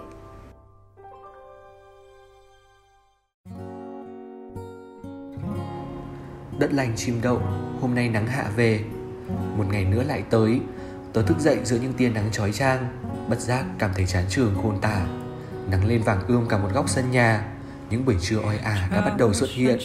Đất 6.60 6.74
lành 6.74 6.94
chim 6.96 7.20
đậu, 7.22 7.42
hôm 7.82 7.96
nay 7.96 8.10
nắng 8.10 8.28
hạ 8.28 8.46
về. 8.56 8.80
Một 9.58 9.66
ngày 9.72 9.86
nữa 9.86 10.04
lại 10.04 10.24
tới 10.30 10.60
Tớ 11.14 11.22
thức 11.22 11.40
dậy 11.40 11.58
giữa 11.64 11.78
những 11.82 11.94
tia 11.94 12.10
nắng 12.10 12.30
chói 12.32 12.52
chang 12.52 12.88
Bất 13.30 13.40
giác 13.40 13.66
cảm 13.80 13.92
thấy 13.96 14.06
chán 14.06 14.24
trường 14.30 14.56
khôn 14.64 14.78
tả. 14.82 15.06
Nắng 15.72 15.86
lên 15.86 16.02
vàng 16.02 16.28
ươm 16.28 16.48
cả 16.50 16.58
một 16.58 16.70
góc 16.74 16.90
sân 16.90 17.12
nhà 17.12 17.48
Những 17.90 18.06
buổi 18.06 18.16
trưa 18.22 18.40
oi 18.40 18.58
ả 18.58 18.90
đã 18.92 19.02
bắt 19.02 19.18
đầu 19.18 19.34
xuất 19.34 19.50
hiện. 19.50 19.80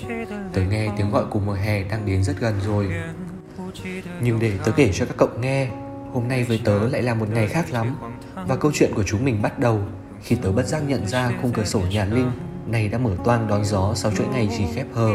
Tớ 0.53 0.63
nghe 0.71 0.89
tiếng 0.97 1.11
gọi 1.11 1.25
của 1.31 1.41
mùa 1.41 1.53
hè 1.53 1.85
đang 1.85 2.07
đến 2.07 2.25
rất 2.25 2.35
gần 2.41 2.55
rồi. 2.67 2.89
Nhưng 4.21 4.41
để 4.41 4.53
tớ 4.65 4.73
kể 4.73 4.91
cho 4.93 5.05
các 5.05 5.15
cậu 5.17 5.29
nghe 5.41 5.69
Hôm 6.13 6.29
nay 6.29 6.45
với 6.45 6.61
tớ 6.65 6.89
lại 6.89 7.03
là 7.03 7.15
một 7.15 7.27
ngày 7.33 7.49
khác 7.49 7.71
lắm. 7.71 7.97
Và 8.47 8.57
câu 8.57 8.73
chuyện 8.75 8.93
của 8.95 9.03
chúng 9.03 9.25
mình 9.25 9.43
bắt 9.43 9.59
đầu 9.59 9.81
Khi 10.23 10.37
tớ 10.43 10.53
bất 10.53 10.67
giác 10.67 10.83
nhận 10.89 11.07
ra 11.07 11.33
khung 11.43 11.53
cửa 11.53 11.65
sổ 11.65 11.81
nhà 11.91 12.05
Linh 12.05 12.31
Này 12.67 12.89
đã 12.89 12.99
mở 12.99 13.11
toang 13.25 13.49
đón 13.49 13.65
gió 13.65 13.95
sau 13.95 14.13
chuỗi 14.17 14.27
ngày 14.27 14.49
chỉ 14.59 14.65
khép 14.75 14.87
hờ. 14.93 15.11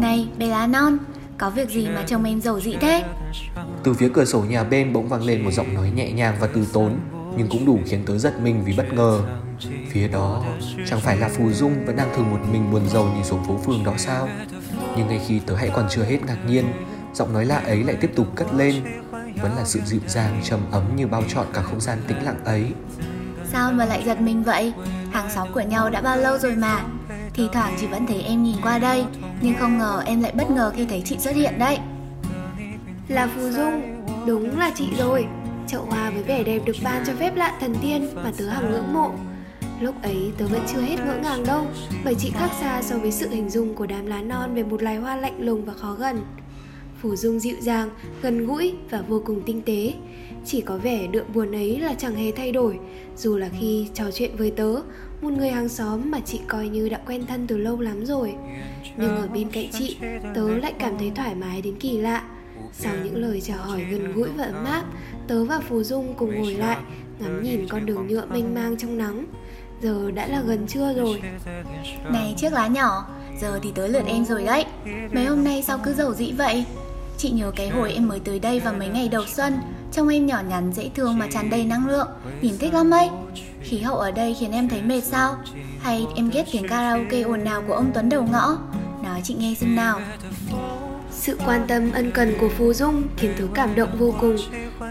Này 0.00 0.28
bé 0.38 0.46
lá 0.46 0.66
non 0.66 0.98
Có 1.38 1.50
việc 1.50 1.68
gì 1.68 1.88
mà 1.88 2.04
chồng 2.06 2.24
em 2.24 2.40
giàu 2.40 2.60
dĩ 2.60 2.76
thế? 2.80 3.04
Từ 3.82 3.94
phía 3.94 4.08
cửa 4.14 4.24
sổ 4.24 4.40
nhà 4.40 4.64
bên 4.64 4.92
bỗng 4.92 5.08
vang 5.08 5.24
lên 5.24 5.44
một 5.44 5.50
giọng 5.50 5.74
nói 5.74 5.90
nhẹ 5.90 6.12
nhàng 6.12 6.36
và 6.40 6.46
từ 6.46 6.66
tốn 6.72 6.98
Nhưng 7.36 7.48
cũng 7.48 7.66
đủ 7.66 7.78
khiến 7.86 8.02
tớ 8.06 8.18
giật 8.18 8.40
mình 8.42 8.62
vì 8.64 8.72
bất 8.76 8.92
ngờ. 8.92 9.20
Phía 9.90 10.08
đó 10.08 10.44
chẳng 10.86 11.00
phải 11.00 11.16
là 11.16 11.28
Phù 11.28 11.50
Dung 11.50 11.86
vẫn 11.86 11.96
đang 11.96 12.08
thường 12.16 12.30
một 12.30 12.38
mình 12.52 12.70
buồn 12.72 12.88
rầu 12.88 13.08
nhìn 13.14 13.24
xuống 13.24 13.44
phố 13.44 13.58
phường 13.64 13.84
đó 13.84 13.94
sao? 13.96 14.28
Nhưng 14.96 15.08
ngay 15.08 15.20
khi 15.26 15.40
tớ 15.46 15.54
hãy 15.54 15.70
còn 15.74 15.86
chưa 15.90 16.02
hết 16.02 16.18
ngạc 16.26 16.38
nhiên 16.46 16.64
Giọng 17.16 17.32
nói 17.32 17.44
lạ 17.44 17.62
ấy 17.66 17.84
lại 17.84 17.96
tiếp 18.00 18.10
tục 18.16 18.26
cất 18.34 18.54
lên. 18.54 18.74
Vẫn 19.12 19.56
là 19.56 19.64
sự 19.64 19.80
dịu 19.84 20.00
dàng 20.06 20.40
trầm 20.44 20.60
ấm 20.70 20.82
như 20.96 21.06
bao 21.06 21.22
trọn 21.28 21.46
cả 21.52 21.62
không 21.62 21.80
gian 21.80 21.98
tĩnh 22.08 22.24
lặng 22.24 22.44
ấy. 22.44 22.64
Sao 23.52 23.72
mà 23.72 23.84
lại 23.84 24.02
giật 24.06 24.20
mình 24.20 24.42
vậy? 24.42 24.72
Hàng 25.12 25.30
xóm 25.30 25.48
của 25.52 25.60
nhau 25.60 25.90
đã 25.90 26.00
bao 26.00 26.16
lâu 26.16 26.38
rồi 26.38 26.56
mà? 26.56 26.84
Thì 27.34 27.48
thoảng 27.52 27.76
chị 27.80 27.86
vẫn 27.86 28.06
thấy 28.06 28.22
em 28.22 28.42
nhìn 28.42 28.56
qua 28.62 28.78
đây 28.78 29.04
Nhưng 29.40 29.54
không 29.58 29.78
ngờ 29.78 30.02
em 30.06 30.20
lại 30.20 30.32
bất 30.36 30.50
ngờ 30.50 30.72
khi 30.76 30.86
thấy 30.86 31.02
chị 31.04 31.18
xuất 31.18 31.34
hiện 31.34 31.58
đấy. 31.58 31.78
Là 33.08 33.28
Phù 33.36 33.50
Dung, 33.50 34.04
đúng 34.26 34.58
là 34.58 34.70
chị 34.74 34.88
rồi. 34.98 35.26
Chậu 35.66 35.84
hoa 35.84 36.10
với 36.10 36.22
vẻ 36.22 36.42
đẹp 36.42 36.58
được 36.64 36.76
ban 36.84 37.04
cho 37.06 37.12
phép 37.18 37.36
lạ 37.36 37.52
thần 37.60 37.74
tiên 37.82 38.08
mà 38.14 38.32
tớ 38.38 38.48
hằng 38.48 38.70
ngưỡng 38.70 38.92
mộ. 38.94 39.10
Lúc 39.80 40.02
ấy 40.02 40.32
tớ 40.38 40.46
vẫn 40.46 40.60
chưa 40.72 40.80
hết 40.80 40.96
ngỡ 41.06 41.16
ngàng 41.22 41.46
đâu 41.46 41.66
Bởi 42.04 42.14
chị 42.14 42.32
khác 42.34 42.50
xa 42.60 42.82
so 42.82 42.98
với 42.98 43.12
sự 43.12 43.28
hình 43.28 43.50
dung 43.50 43.74
của 43.74 43.86
đám 43.86 44.06
lá 44.06 44.22
non 44.22 44.54
về 44.54 44.62
một 44.62 44.82
loài 44.82 44.96
hoa 44.96 45.16
lạnh 45.16 45.36
lùng 45.38 45.64
và 45.64 45.72
khó 45.72 45.92
gần 45.92 46.24
Phù 47.02 47.16
dung 47.16 47.40
dịu 47.40 47.56
dàng, 47.60 47.90
gần 48.22 48.46
gũi 48.46 48.74
và 48.90 49.02
vô 49.08 49.22
cùng 49.26 49.42
tinh 49.46 49.62
tế 49.62 49.94
Chỉ 50.44 50.60
có 50.60 50.76
vẻ 50.76 51.06
đượm 51.06 51.24
buồn 51.34 51.52
ấy 51.52 51.78
là 51.80 51.94
chẳng 51.94 52.14
hề 52.14 52.32
thay 52.32 52.52
đổi 52.52 52.78
Dù 53.16 53.36
là 53.36 53.48
khi 53.60 53.88
trò 53.94 54.10
chuyện 54.10 54.36
với 54.36 54.50
tớ 54.50 54.74
Một 55.22 55.32
người 55.32 55.50
hàng 55.50 55.68
xóm 55.68 56.10
mà 56.10 56.20
chị 56.20 56.40
coi 56.48 56.68
như 56.68 56.88
đã 56.88 57.00
quen 57.06 57.26
thân 57.26 57.46
từ 57.46 57.56
lâu 57.56 57.80
lắm 57.80 58.06
rồi 58.06 58.34
Nhưng 58.96 59.16
ở 59.16 59.28
bên 59.28 59.50
cạnh 59.50 59.66
chị, 59.72 59.96
tớ 60.34 60.48
lại 60.58 60.72
cảm 60.78 60.98
thấy 60.98 61.12
thoải 61.14 61.34
mái 61.34 61.62
đến 61.62 61.74
kỳ 61.80 61.98
lạ 61.98 62.24
sau 62.72 62.94
những 63.04 63.16
lời 63.16 63.40
chào 63.40 63.58
hỏi 63.58 63.84
gần 63.90 64.12
gũi 64.12 64.28
và 64.36 64.44
ấm 64.44 64.64
áp, 64.64 64.84
tớ 65.28 65.44
và 65.44 65.60
Phù 65.68 65.82
Dung 65.82 66.14
cùng 66.14 66.42
ngồi 66.42 66.54
lại, 66.54 66.78
ngắm 67.18 67.42
nhìn 67.42 67.68
con 67.68 67.86
đường 67.86 68.06
nhựa 68.06 68.26
mênh 68.26 68.54
mang 68.54 68.76
trong 68.76 68.98
nắng. 68.98 69.24
Giờ 69.82 70.10
đã 70.10 70.26
là 70.26 70.42
gần 70.46 70.66
trưa 70.66 70.94
rồi. 70.94 71.22
Này 72.12 72.34
chiếc 72.36 72.52
lá 72.52 72.66
nhỏ, 72.66 73.08
giờ 73.40 73.60
thì 73.62 73.72
tới 73.74 73.88
lượt 73.88 74.02
em 74.06 74.24
rồi 74.24 74.44
đấy. 74.44 74.64
Mấy 75.12 75.24
hôm 75.24 75.44
nay 75.44 75.62
sao 75.62 75.78
cứ 75.84 75.92
giàu 75.92 76.14
dĩ 76.14 76.32
vậy? 76.32 76.64
Chị 77.18 77.30
nhớ 77.30 77.50
cái 77.56 77.68
hồi 77.68 77.92
em 77.92 78.08
mới 78.08 78.20
tới 78.20 78.38
đây 78.38 78.60
vào 78.60 78.74
mấy 78.74 78.88
ngày 78.88 79.08
đầu 79.08 79.26
xuân, 79.26 79.58
trông 79.92 80.08
em 80.08 80.26
nhỏ 80.26 80.42
nhắn 80.48 80.72
dễ 80.72 80.90
thương 80.94 81.18
mà 81.18 81.26
tràn 81.30 81.50
đầy 81.50 81.64
năng 81.64 81.88
lượng, 81.88 82.08
nhìn 82.40 82.58
thích 82.58 82.74
lắm 82.74 82.90
ấy. 82.90 83.08
Khí 83.62 83.78
hậu 83.78 83.96
ở 83.96 84.10
đây 84.10 84.36
khiến 84.40 84.52
em 84.52 84.68
thấy 84.68 84.82
mệt 84.82 85.00
sao? 85.00 85.36
Hay 85.80 86.06
em 86.14 86.30
ghét 86.30 86.44
tiếng 86.52 86.68
karaoke 86.68 87.22
ồn 87.22 87.44
ào 87.44 87.62
của 87.68 87.74
ông 87.74 87.90
Tuấn 87.94 88.08
đầu 88.08 88.26
ngõ? 88.32 88.58
Nói 89.02 89.20
chị 89.24 89.34
nghe 89.34 89.54
xem 89.60 89.76
nào. 89.76 90.00
Sự 91.10 91.38
quan 91.46 91.64
tâm 91.68 91.92
ân 91.92 92.10
cần 92.10 92.34
của 92.40 92.48
Phú 92.48 92.72
Dung 92.72 93.02
khiến 93.16 93.34
tớ 93.38 93.44
cảm 93.54 93.74
động 93.74 93.96
vô 93.98 94.14
cùng 94.20 94.36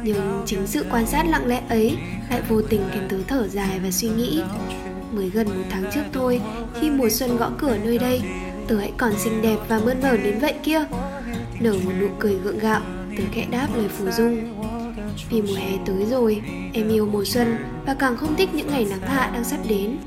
Nhưng 0.03 0.43
chính 0.45 0.67
sự 0.67 0.85
quan 0.91 1.05
sát 1.05 1.25
lặng 1.27 1.47
lẽ 1.47 1.61
ấy 1.69 1.97
lại 2.29 2.41
vô 2.49 2.61
tình 2.61 2.81
khiến 2.93 3.03
tớ 3.09 3.17
thở 3.27 3.47
dài 3.47 3.79
và 3.83 3.91
suy 3.91 4.09
nghĩ 4.09 4.43
Mới 5.11 5.29
gần 5.29 5.47
một 5.47 5.63
tháng 5.69 5.83
trước 5.93 6.01
thôi, 6.13 6.41
khi 6.81 6.89
mùa 6.89 7.09
xuân 7.09 7.37
gõ 7.37 7.51
cửa 7.57 7.77
nơi 7.83 7.97
đây 7.97 8.21
Tớ 8.67 8.77
hãy 8.77 8.91
còn 8.97 9.13
xinh 9.19 9.41
đẹp 9.41 9.57
và 9.67 9.79
mơn 9.85 10.01
mởn 10.01 10.23
đến 10.23 10.39
vậy 10.39 10.53
kia 10.63 10.85
Nở 11.59 11.73
một 11.85 11.91
nụ 12.01 12.07
cười 12.19 12.35
gượng 12.35 12.59
gạo, 12.59 12.81
tớ 13.17 13.23
khẽ 13.31 13.45
đáp 13.51 13.67
lời 13.75 13.87
phù 13.97 14.11
Dung. 14.11 14.37
Vì 15.29 15.41
mùa 15.41 15.55
hè 15.55 15.77
tới 15.85 16.05
rồi, 16.05 16.41
em 16.73 16.89
yêu 16.89 17.05
mùa 17.05 17.23
xuân 17.25 17.57
và 17.85 17.93
càng 17.93 18.17
không 18.17 18.35
thích 18.35 18.49
những 18.53 18.67
ngày 18.67 18.87
nắng 18.89 19.01
hạ 19.01 19.31
đang 19.33 19.43
sắp 19.43 19.59
đến. 19.67 19.97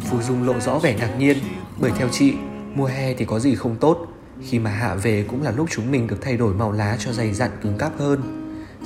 Phù 0.00 0.22
Dung 0.22 0.46
lộ 0.46 0.60
rõ 0.60 0.78
vẻ 0.78 0.96
ngạc 0.98 1.14
nhiên 1.18 1.38
Bởi 1.80 1.90
theo 1.98 2.08
chị, 2.12 2.34
Mùa 2.74 2.86
hè 2.86 3.14
thì 3.14 3.24
có 3.24 3.38
gì 3.38 3.54
không 3.54 3.76
tốt. 3.76 4.06
Khi 4.42 4.58
mà 4.58 4.70
hạ 4.70 4.94
về 4.94 5.24
cũng 5.28 5.42
là 5.42 5.50
lúc 5.50 5.66
chúng 5.70 5.90
mình 5.90 6.06
được 6.06 6.16
thay 6.20 6.36
đổi 6.36 6.54
màu 6.54 6.72
lá 6.72 6.96
cho 6.98 7.12
dày 7.12 7.32
dặn 7.32 7.50
cứng 7.62 7.78
cáp 7.78 7.98
hơn. 7.98 8.20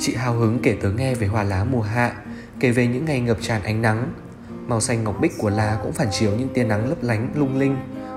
Chị 0.00 0.14
hào 0.14 0.34
hứng 0.34 0.58
kể 0.62 0.76
tớ 0.80 0.90
nghe 0.90 1.14
về 1.14 1.26
hoa 1.26 1.42
lá 1.42 1.64
mùa 1.64 1.80
hạ 1.80 2.12
Kể 2.60 2.70
về 2.70 2.86
những 2.86 3.04
ngày 3.04 3.20
ngập 3.20 3.38
tràn 3.40 3.62
ánh 3.62 3.82
nắng. 3.82 4.12
Màu 4.66 4.80
xanh 4.80 5.04
ngọc 5.04 5.20
bích 5.20 5.32
của 5.38 5.50
lá 5.50 5.78
cũng 5.82 5.92
phản 5.92 6.08
chiếu 6.10 6.30
những 6.38 6.48
tia 6.48 6.64
nắng 6.64 6.88
lấp 6.88 6.98
lánh 7.02 7.28
lung 7.34 7.58
linh. 7.58 7.76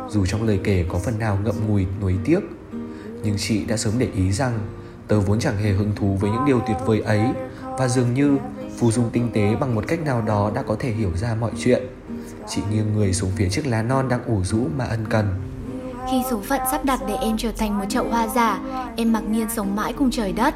Dù 0.09 0.25
trong 0.25 0.43
lời 0.43 0.59
kể 0.63 0.85
có 0.89 0.99
phần 0.99 1.19
nào 1.19 1.39
ngậm 1.43 1.55
ngùi 1.67 1.85
nuối 2.01 2.15
tiếc 2.25 2.39
nhưng 3.23 3.35
chị 3.37 3.65
đã 3.65 3.77
sớm 3.77 3.93
để 3.97 4.09
ý 4.15 4.31
rằng 4.31 4.59
Tớ 5.07 5.19
vốn 5.19 5.39
chẳng 5.39 5.57
hề 5.57 5.71
hứng 5.71 5.91
thú 5.95 6.17
với 6.21 6.31
những 6.31 6.45
điều 6.45 6.59
tuyệt 6.67 6.77
vời 6.85 7.01
ấy, 7.01 7.21
Và 7.77 7.87
dường 7.87 8.13
như 8.13 8.37
Phù 8.77 8.91
dung 8.91 9.09
tinh 9.09 9.29
tế 9.33 9.55
bằng 9.55 9.75
một 9.75 9.83
cách 9.87 9.99
nào 10.05 10.21
đó 10.21 10.51
đã 10.55 10.63
có 10.63 10.75
thể 10.79 10.91
hiểu 10.91 11.11
ra 11.15 11.35
mọi 11.35 11.51
chuyện. 11.63 11.83
Chị 12.47 12.61
nghiêng 12.71 12.93
người 12.95 13.13
xuống 13.13 13.31
phía 13.35 13.49
chiếc 13.49 13.67
lá 13.67 13.81
non 13.81 14.09
đang 14.09 14.23
ủ 14.25 14.43
rũ 14.43 14.67
mà 14.77 14.85
ân 14.85 15.05
cần. 15.09 15.25
Khi 16.11 16.23
số 16.29 16.41
phận 16.41 16.61
sắp 16.71 16.85
đặt 16.85 16.99
để 17.07 17.15
em 17.15 17.37
trở 17.37 17.51
thành 17.51 17.77
một 17.77 17.85
chậu 17.89 18.09
hoa 18.09 18.27
giả, 18.27 18.59
Em 18.95 19.13
mặc 19.13 19.23
nhiên 19.29 19.47
sống 19.55 19.75
mãi 19.75 19.93
cùng 19.93 20.11
trời 20.11 20.31
đất. 20.31 20.55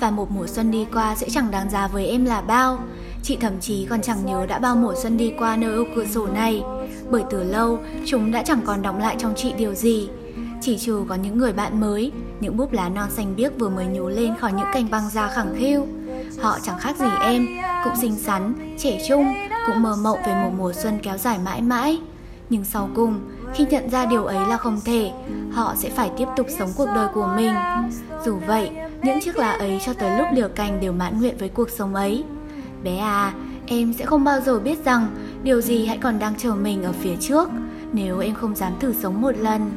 Và 0.00 0.10
một 0.10 0.30
mùa 0.30 0.46
xuân 0.46 0.70
đi 0.70 0.86
qua 0.94 1.14
sẽ 1.16 1.28
chẳng 1.30 1.50
đáng 1.50 1.70
giá 1.70 1.86
với 1.86 2.06
em 2.06 2.24
là 2.24 2.40
bao. 2.40 2.78
Chị 3.22 3.36
thậm 3.40 3.60
chí 3.60 3.86
còn 3.90 4.02
chẳng 4.02 4.26
nhớ 4.26 4.46
đã 4.46 4.58
bao 4.58 4.76
mùa 4.76 4.94
xuân 5.02 5.16
đi 5.16 5.32
qua 5.38 5.56
nơi 5.56 5.74
ô 5.74 5.84
cửa 5.96 6.06
sổ 6.06 6.26
này. 6.26 6.62
Bởi 7.10 7.22
từ 7.30 7.42
lâu, 7.42 7.78
chúng 8.06 8.32
đã 8.32 8.42
chẳng 8.42 8.60
còn 8.64 8.82
đọng 8.82 8.98
lại 8.98 9.16
trong 9.18 9.34
chị 9.36 9.52
điều 9.52 9.74
gì. 9.74 10.08
Chỉ 10.62 10.78
trừ 10.78 11.04
có 11.08 11.14
những 11.14 11.38
người 11.38 11.52
bạn 11.52 11.80
mới 11.80 12.12
Những 12.40 12.56
búp 12.56 12.72
lá 12.72 12.88
non 12.88 13.10
xanh 13.10 13.36
biếc 13.36 13.58
vừa 13.58 13.68
mới 13.68 13.86
nhú 13.86 14.08
lên 14.08 14.34
khỏi 14.40 14.52
những 14.52 14.66
cành 14.72 14.90
băng 14.90 15.10
da 15.10 15.28
khẳng 15.28 15.54
khiu 15.58 15.86
Họ 16.40 16.58
chẳng 16.62 16.78
khác 16.78 16.96
gì 16.96 17.06
em, 17.22 17.46
cũng 17.84 17.96
xinh 17.96 18.16
xắn, 18.16 18.54
trẻ 18.78 19.02
trung, 19.08 19.24
cũng 19.66 19.82
mơ 19.82 19.96
mộng 20.02 20.18
về 20.26 20.34
một 20.34 20.50
mùa 20.58 20.72
xuân 20.72 20.98
kéo 21.02 21.18
dài 21.18 21.38
mãi 21.44 21.62
mãi. 21.62 22.00
Nhưng 22.50 22.64
sau 22.64 22.88
cùng, 22.94 23.20
khi 23.54 23.66
nhận 23.70 23.90
ra 23.90 24.06
điều 24.06 24.24
ấy 24.24 24.48
là 24.48 24.56
không 24.56 24.80
thể, 24.84 25.10
họ 25.52 25.74
sẽ 25.76 25.90
phải 25.90 26.10
tiếp 26.18 26.26
tục 26.36 26.46
sống 26.58 26.70
cuộc 26.76 26.86
đời 26.94 27.08
của 27.14 27.32
mình. 27.36 27.54
Dù 28.24 28.38
vậy, 28.46 28.70
những 29.02 29.20
chiếc 29.20 29.36
lá 29.36 29.50
ấy 29.50 29.80
cho 29.86 29.92
tới 29.92 30.18
lúc 30.18 30.26
liều 30.32 30.48
cành 30.48 30.80
đều 30.80 30.92
mãn 30.92 31.20
nguyện 31.20 31.36
với 31.38 31.48
cuộc 31.48 31.70
sống 31.70 31.94
ấy. 31.94 32.24
Bé 32.84 32.96
à, 32.96 33.32
em 33.66 33.94
sẽ 33.94 34.04
không 34.04 34.24
bao 34.24 34.40
giờ 34.40 34.60
biết 34.60 34.84
rằng 34.84 35.06
điều 35.42 35.60
gì 35.60 35.86
hãy 35.86 35.98
còn 35.98 36.18
đang 36.18 36.34
chờ 36.38 36.54
mình 36.54 36.82
ở 36.82 36.92
phía 36.92 37.16
trước 37.20 37.48
nếu 37.92 38.18
em 38.18 38.34
không 38.34 38.56
dám 38.56 38.72
thử 38.80 38.94
sống 39.02 39.20
một 39.20 39.32
lần. 39.38 39.70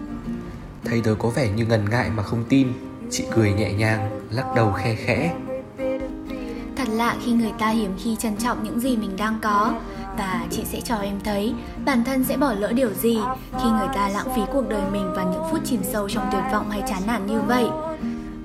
Thấy 0.86 1.02
tớ 1.02 1.16
có 1.20 1.30
vẻ 1.30 1.50
như 1.50 1.66
ngần 1.66 1.90
ngại 1.90 2.10
mà 2.16 2.24
không 2.24 2.44
tin, 2.50 2.68
chị 3.12 3.24
cười 3.36 3.54
nhẹ 3.54 3.74
nhàng, 3.74 4.22
lắc 4.30 4.46
đầu 4.56 4.72
khe 4.72 4.96
khẽ. 4.96 5.36
Thật 6.76 6.88
lạ 6.92 7.16
khi 7.26 7.32
người 7.32 7.52
ta 7.60 7.70
hiếm 7.70 7.92
khi 8.04 8.16
trân 8.16 8.38
trọng 8.38 8.64
những 8.64 8.80
gì 8.80 8.98
mình 8.98 9.18
đang 9.18 9.40
có 9.42 9.74
Và 10.18 10.46
chị 10.52 10.64
sẽ 10.72 10.82
cho 10.82 10.96
em 10.96 11.20
thấy 11.24 11.54
bản 11.86 12.04
thân 12.04 12.24
sẽ 12.24 12.38
bỏ 12.38 12.54
lỡ 12.54 12.72
điều 12.72 12.94
gì 12.94 13.20
khi 13.52 13.70
người 13.70 13.88
ta 13.96 14.10
lãng 14.10 14.28
phí 14.36 14.42
cuộc 14.54 14.70
đời 14.70 14.82
mình 14.92 15.14
vào 15.16 15.32
những 15.32 15.44
phút 15.52 15.60
chìm 15.66 15.82
sâu 15.84 16.10
trong 16.10 16.30
tuyệt 16.32 16.44
vọng 16.52 16.70
hay 16.70 16.84
chán 16.88 17.02
nản 17.08 17.28
như 17.28 17.42
vậy. 17.42 17.66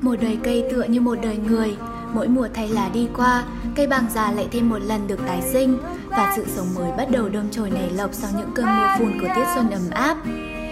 Một 0.01 0.15
đời 0.21 0.39
cây 0.43 0.65
tựa 0.71 0.83
như 0.83 1.01
một 1.01 1.19
đời 1.23 1.37
người 1.37 1.77
Mỗi 2.15 2.29
mùa 2.29 2.49
thay 2.55 2.69
lá 2.69 2.89
đi 2.95 3.09
qua, 3.17 3.45
cây 3.77 3.87
bàng 3.87 4.07
già 4.15 4.33
lại 4.33 4.49
thêm 4.51 4.71
một 4.71 4.79
lần 4.79 5.07
được 5.07 5.21
tái 5.27 5.43
sinh 5.53 5.79
Và 6.09 6.33
sự 6.37 6.45
sống 6.57 6.67
mới 6.75 6.93
bắt 6.97 7.11
đầu 7.11 7.29
đơm 7.29 7.51
chồi 7.51 7.71
nảy 7.71 7.91
lộc 7.91 8.15
sau 8.15 8.31
những 8.37 8.51
cơn 8.55 8.67
mưa 8.67 8.89
phùn 8.99 9.21
của 9.21 9.29
tiết 9.35 9.45
xuân 9.55 9.71
ấm 9.71 9.91
áp. 9.91 10.17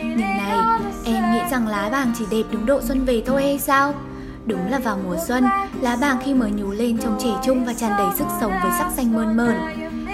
Nhưng 0.02 0.18
này, 0.18 0.80
em 1.14 1.32
nghĩ 1.32 1.40
rằng 1.50 1.68
lá 1.68 1.88
vàng 1.88 2.12
chỉ 2.18 2.24
đẹp 2.30 2.42
đúng 2.52 2.66
độ 2.66 2.80
xuân 2.80 3.04
về 3.04 3.22
thôi 3.26 3.42
hay 3.42 3.58
sao? 3.58 3.94
Đúng 4.46 4.70
là 4.70 4.78
vào 4.78 4.98
mùa 5.04 5.16
xuân, 5.26 5.44
lá 5.80 5.96
vàng 5.96 6.18
khi 6.24 6.34
mới 6.34 6.50
nhú 6.50 6.70
lên 6.70 6.98
trông 6.98 7.18
trẻ 7.22 7.30
trung 7.44 7.64
và 7.64 7.74
tràn 7.74 7.92
đầy 7.98 8.06
sức 8.18 8.24
sống 8.40 8.52
với 8.62 8.72
sắc 8.78 8.90
xanh 8.96 9.14
mơn 9.14 9.36
mởn. 9.36 9.56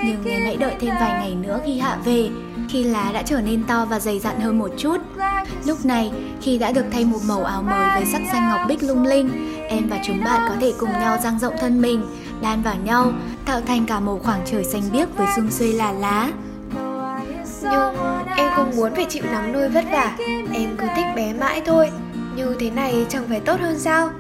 Nhưng 0.05 0.25
em 0.25 0.43
hãy 0.45 0.57
đợi 0.57 0.75
thêm 0.81 0.95
vài 1.01 1.11
ngày 1.11 1.35
nữa 1.35 1.61
khi 1.65 1.79
hạ 1.79 1.99
về, 2.05 2.31
khi 2.69 2.85
lá 2.85 3.11
đã 3.15 3.23
trở 3.23 3.41
nên 3.41 3.65
to 3.65 3.85
và 3.85 4.01
dày 4.01 4.19
dặn 4.19 4.41
hơn 4.41 4.59
một 4.59 4.71
chút. 4.79 4.97
Lúc 5.67 5.85
này, 5.85 6.13
khi 6.41 6.59
đã 6.59 6.73
được 6.73 6.85
thay 6.93 7.05
một 7.05 7.19
màu 7.29 7.45
áo 7.45 7.63
mới 7.63 7.91
với 7.95 8.05
sắc 8.13 8.23
xanh 8.33 8.49
ngọc 8.49 8.61
bích 8.69 8.83
lung 8.83 9.03
linh, 9.03 9.31
em 9.69 9.89
và 9.89 9.99
chúng 10.05 10.25
bạn 10.25 10.49
có 10.49 10.55
thể 10.61 10.73
cùng 10.79 10.93
nhau 10.93 11.19
dang 11.23 11.39
rộng 11.39 11.55
thân 11.61 11.81
mình, 11.81 12.07
đan 12.43 12.63
vào 12.63 12.75
nhau, 12.85 13.13
tạo 13.47 13.61
thành 13.61 13.87
cả 13.87 14.01
một 14.01 14.23
khoảng 14.25 14.41
trời 14.47 14.65
xanh 14.65 14.83
biếc 14.93 15.17
với 15.17 15.27
xung 15.37 15.51
xuê 15.51 15.73
là 15.73 15.93
lá. 15.93 16.31
Nhưng 17.71 17.97
em 18.37 18.51
không 18.57 18.77
muốn 18.77 18.95
phải 18.95 19.07
chịu 19.09 19.23
nắng 19.33 19.53
nuôi 19.53 19.69
vất 19.69 19.85
vả, 19.93 20.17
em 20.53 20.77
cứ 20.79 20.87
thích 20.97 21.07
bé 21.17 21.33
mãi 21.33 21.63
thôi. 21.67 21.91
Như 22.37 22.57
thế 22.61 22.71
này 22.71 23.07
chẳng 23.09 23.25
phải 23.29 23.41
tốt 23.41 23.61
hơn 23.61 23.79
sao? 23.79 24.11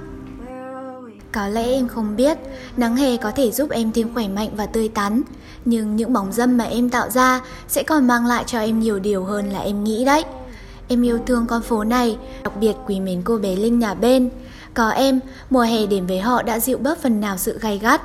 Có 1.32 1.48
lẽ 1.48 1.64
em 1.64 1.88
không 1.88 2.16
biết, 2.16 2.38
nắng 2.76 2.96
hè 2.96 3.16
có 3.16 3.30
thể 3.30 3.50
giúp 3.50 3.70
em 3.70 3.92
thêm 3.92 4.14
khỏe 4.14 4.28
mạnh 4.28 4.50
và 4.56 4.66
tươi 4.66 4.88
tắn, 4.88 5.22
nhưng 5.64 5.96
những 5.96 6.12
bóng 6.12 6.32
dâm 6.32 6.56
mà 6.56 6.64
em 6.64 6.90
tạo 6.90 7.10
ra 7.10 7.40
sẽ 7.68 7.82
còn 7.82 8.06
mang 8.06 8.26
lại 8.26 8.44
cho 8.46 8.60
em 8.60 8.80
nhiều 8.80 8.98
điều 8.98 9.24
hơn 9.24 9.50
là 9.50 9.60
em 9.60 9.84
nghĩ 9.84 10.04
đấy. 10.04 10.24
Em 10.88 11.02
yêu 11.02 11.18
thương 11.26 11.46
con 11.46 11.62
phố 11.62 11.84
này, 11.84 12.18
đặc 12.44 12.52
biệt 12.60 12.72
quý 12.86 13.00
mến 13.00 13.22
cô 13.22 13.38
bé 13.38 13.56
Linh 13.56 13.78
nhà 13.78 13.94
bên. 13.94 14.30
Có 14.74 14.90
em, 14.90 15.20
mùa 15.50 15.62
hè 15.62 15.86
đến 15.86 16.06
với 16.06 16.20
họ 16.20 16.42
đã 16.42 16.58
dịu 16.58 16.78
bớt 16.78 17.02
phần 17.02 17.20
nào 17.20 17.36
sự 17.36 17.58
gay 17.58 17.78
gắt. 17.78 18.02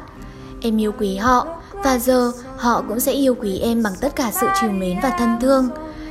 Em 0.62 0.82
yêu 0.82 0.92
quý 1.00 1.16
họ, 1.16 1.48
và 1.84 2.00
giờ 2.00 2.32
họ 2.58 2.84
cũng 2.88 3.00
sẽ 3.00 3.12
yêu 3.12 3.36
quý 3.36 3.60
em 3.60 3.84
bằng 3.84 3.94
tất 4.02 4.16
cả 4.16 4.32
sự 4.42 4.48
chiều 4.62 4.72
mến 4.72 5.00
và 5.04 5.10
thân 5.10 5.38
thương. 5.42 5.70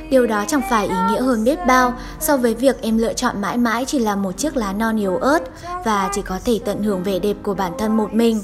Điều 0.09 0.27
đó 0.27 0.43
chẳng 0.47 0.61
phải 0.69 0.87
ý 0.87 0.95
nghĩa 1.09 1.21
hơn 1.21 1.43
biết 1.43 1.59
bao 1.67 1.93
so 2.19 2.37
với 2.37 2.53
việc 2.53 2.81
em 2.81 2.97
lựa 2.97 3.13
chọn 3.13 3.41
mãi 3.41 3.57
mãi 3.57 3.85
chỉ 3.87 3.99
là 3.99 4.15
một 4.15 4.31
chiếc 4.37 4.57
lá 4.57 4.73
non 4.73 4.97
yếu 4.97 5.17
ớt 5.17 5.39
và 5.85 6.09
chỉ 6.13 6.21
có 6.21 6.39
thể 6.45 6.59
tận 6.65 6.83
hưởng 6.83 7.03
vẻ 7.03 7.19
đẹp 7.19 7.37
của 7.43 7.53
bản 7.53 7.71
thân 7.77 7.97
một 7.97 8.13
mình. 8.13 8.41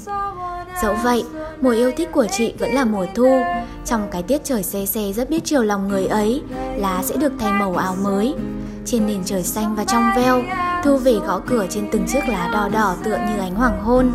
Dẫu 0.82 0.94
vậy, 1.02 1.24
mùa 1.60 1.70
yêu 1.70 1.92
thích 1.96 2.08
của 2.12 2.26
chị 2.26 2.54
vẫn 2.58 2.74
là 2.74 2.84
mùa 2.84 3.06
thu. 3.14 3.42
Trong 3.84 4.08
cái 4.10 4.22
tiết 4.22 4.44
trời 4.44 4.62
xe 4.62 4.86
xe 4.86 5.12
rất 5.12 5.30
biết 5.30 5.44
chiều 5.44 5.62
lòng 5.62 5.88
người 5.88 6.06
ấy, 6.06 6.42
lá 6.76 7.02
sẽ 7.04 7.16
được 7.16 7.32
thay 7.38 7.52
màu 7.52 7.74
áo 7.74 7.96
mới. 8.02 8.34
Trên 8.84 9.06
nền 9.06 9.24
trời 9.24 9.42
xanh 9.42 9.76
và 9.76 9.84
trong 9.84 10.10
veo, 10.16 10.42
thu 10.84 10.96
về 10.96 11.14
gõ 11.26 11.40
cửa 11.46 11.66
trên 11.70 11.88
từng 11.92 12.06
chiếc 12.08 12.28
lá 12.28 12.50
đỏ 12.52 12.68
đỏ 12.68 12.94
tựa 13.04 13.16
như 13.16 13.38
ánh 13.40 13.54
hoàng 13.54 13.82
hôn. 13.82 14.12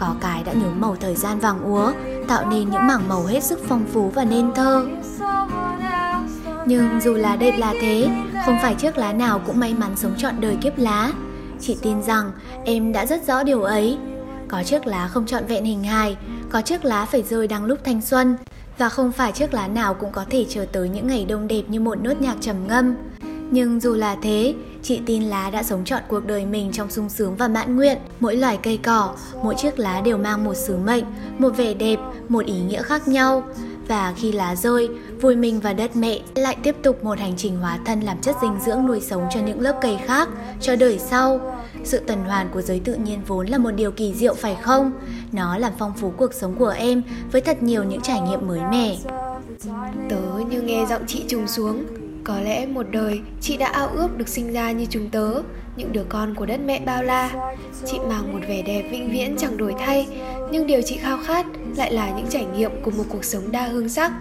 Có 0.00 0.14
cái 0.20 0.42
đã 0.44 0.52
nhuốm 0.52 0.80
màu 0.80 0.96
thời 1.00 1.14
gian 1.14 1.38
vàng 1.38 1.64
úa, 1.64 1.92
tạo 2.28 2.50
nên 2.50 2.70
những 2.70 2.86
mảng 2.86 3.08
màu 3.08 3.24
hết 3.24 3.44
sức 3.44 3.60
phong 3.68 3.84
phú 3.92 4.10
và 4.14 4.24
nên 4.24 4.54
thơ. 4.54 4.86
Nhưng 6.66 7.00
dù 7.00 7.14
là 7.14 7.36
đẹp 7.36 7.54
là 7.58 7.74
thế, 7.80 8.08
không 8.46 8.58
phải 8.62 8.74
chiếc 8.74 8.98
lá 8.98 9.12
nào 9.12 9.40
cũng 9.46 9.60
may 9.60 9.74
mắn 9.74 9.96
sống 9.96 10.14
trọn 10.18 10.40
đời 10.40 10.56
kiếp 10.56 10.78
lá. 10.78 11.12
Chị 11.60 11.78
tin 11.82 12.02
rằng 12.02 12.32
em 12.64 12.92
đã 12.92 13.06
rất 13.06 13.26
rõ 13.26 13.42
điều 13.42 13.62
ấy. 13.62 13.98
Có 14.48 14.62
chiếc 14.62 14.86
lá 14.86 15.08
không 15.08 15.26
trọn 15.26 15.46
vẹn 15.46 15.64
hình 15.64 15.84
hài, 15.84 16.16
có 16.50 16.60
chiếc 16.60 16.84
lá 16.84 17.04
phải 17.04 17.22
rơi 17.22 17.46
đang 17.46 17.64
lúc 17.64 17.78
thanh 17.84 18.00
xuân. 18.00 18.36
Và 18.78 18.88
không 18.88 19.12
phải 19.12 19.32
chiếc 19.32 19.54
lá 19.54 19.68
nào 19.68 19.94
cũng 19.94 20.12
có 20.12 20.24
thể 20.30 20.46
chờ 20.48 20.66
tới 20.72 20.88
những 20.88 21.06
ngày 21.06 21.24
đông 21.24 21.48
đẹp 21.48 21.62
như 21.68 21.80
một 21.80 21.98
nốt 22.02 22.20
nhạc 22.20 22.36
trầm 22.40 22.56
ngâm. 22.68 22.94
Nhưng 23.50 23.80
dù 23.80 23.94
là 23.94 24.16
thế, 24.22 24.54
chị 24.82 25.00
tin 25.06 25.22
lá 25.22 25.50
đã 25.50 25.62
sống 25.62 25.84
trọn 25.84 26.02
cuộc 26.08 26.26
đời 26.26 26.46
mình 26.46 26.72
trong 26.72 26.90
sung 26.90 27.08
sướng 27.08 27.36
và 27.36 27.48
mãn 27.48 27.76
nguyện. 27.76 27.98
Mỗi 28.20 28.36
loài 28.36 28.58
cây 28.62 28.76
cỏ, 28.82 29.14
mỗi 29.42 29.54
chiếc 29.54 29.78
lá 29.78 30.00
đều 30.00 30.18
mang 30.18 30.44
một 30.44 30.54
sứ 30.54 30.76
mệnh, 30.76 31.04
một 31.38 31.56
vẻ 31.56 31.74
đẹp, 31.74 31.98
một 32.28 32.46
ý 32.46 32.60
nghĩa 32.60 32.82
khác 32.82 33.08
nhau. 33.08 33.44
Và 33.88 34.14
khi 34.16 34.32
lá 34.32 34.56
rơi, 34.56 34.88
vui 35.20 35.36
mình 35.36 35.60
và 35.60 35.72
đất 35.72 35.96
mẹ 35.96 36.20
lại 36.34 36.56
tiếp 36.62 36.76
tục 36.82 37.04
một 37.04 37.18
hành 37.18 37.34
trình 37.36 37.56
hóa 37.56 37.78
thân 37.84 38.00
làm 38.00 38.20
chất 38.20 38.36
dinh 38.42 38.56
dưỡng 38.66 38.86
nuôi 38.86 39.00
sống 39.00 39.26
cho 39.34 39.40
những 39.40 39.60
lớp 39.60 39.78
cây 39.80 39.98
khác, 40.06 40.28
cho 40.60 40.76
đời 40.76 40.98
sau. 40.98 41.40
Sự 41.84 42.00
tuần 42.06 42.24
hoàn 42.24 42.48
của 42.48 42.62
giới 42.62 42.80
tự 42.84 42.94
nhiên 42.94 43.20
vốn 43.26 43.46
là 43.46 43.58
một 43.58 43.70
điều 43.70 43.90
kỳ 43.90 44.14
diệu 44.14 44.34
phải 44.34 44.56
không? 44.62 44.92
Nó 45.32 45.58
làm 45.58 45.72
phong 45.78 45.92
phú 45.96 46.12
cuộc 46.16 46.34
sống 46.34 46.54
của 46.54 46.68
em 46.68 47.02
với 47.32 47.40
thật 47.40 47.62
nhiều 47.62 47.84
những 47.84 48.00
trải 48.00 48.20
nghiệm 48.20 48.48
mới 48.48 48.60
mẻ. 48.70 48.96
Tớ 50.10 50.20
như 50.50 50.62
nghe 50.62 50.86
giọng 50.88 51.02
chị 51.06 51.24
trùng 51.28 51.48
xuống 51.48 51.84
có 52.24 52.40
lẽ 52.40 52.66
một 52.66 52.86
đời 52.90 53.20
chị 53.40 53.56
đã 53.56 53.66
ao 53.66 53.88
ước 53.88 54.18
được 54.18 54.28
sinh 54.28 54.52
ra 54.52 54.72
như 54.72 54.86
chúng 54.90 55.10
tớ. 55.10 55.42
Những 55.76 55.92
đứa 55.92 56.04
con 56.08 56.34
của 56.34 56.46
đất 56.46 56.60
mẹ 56.66 56.80
bao 56.80 57.02
la. 57.02 57.54
Chị 57.86 57.98
mang 58.08 58.32
một 58.32 58.38
vẻ 58.48 58.62
đẹp 58.62 58.88
vĩnh 58.90 59.10
viễn 59.10 59.36
chẳng 59.38 59.56
đổi 59.56 59.74
thay. 59.78 60.06
Nhưng 60.50 60.66
điều 60.66 60.82
chị 60.82 60.96
khao 60.96 61.18
khát 61.26 61.46
lại 61.76 61.92
là 61.92 62.10
những 62.10 62.26
trải 62.30 62.44
nghiệm 62.44 62.82
của 62.82 62.90
một 62.90 63.04
cuộc 63.08 63.24
sống 63.24 63.52
đa 63.52 63.66
hương 63.66 63.88
sắc. 63.88 64.12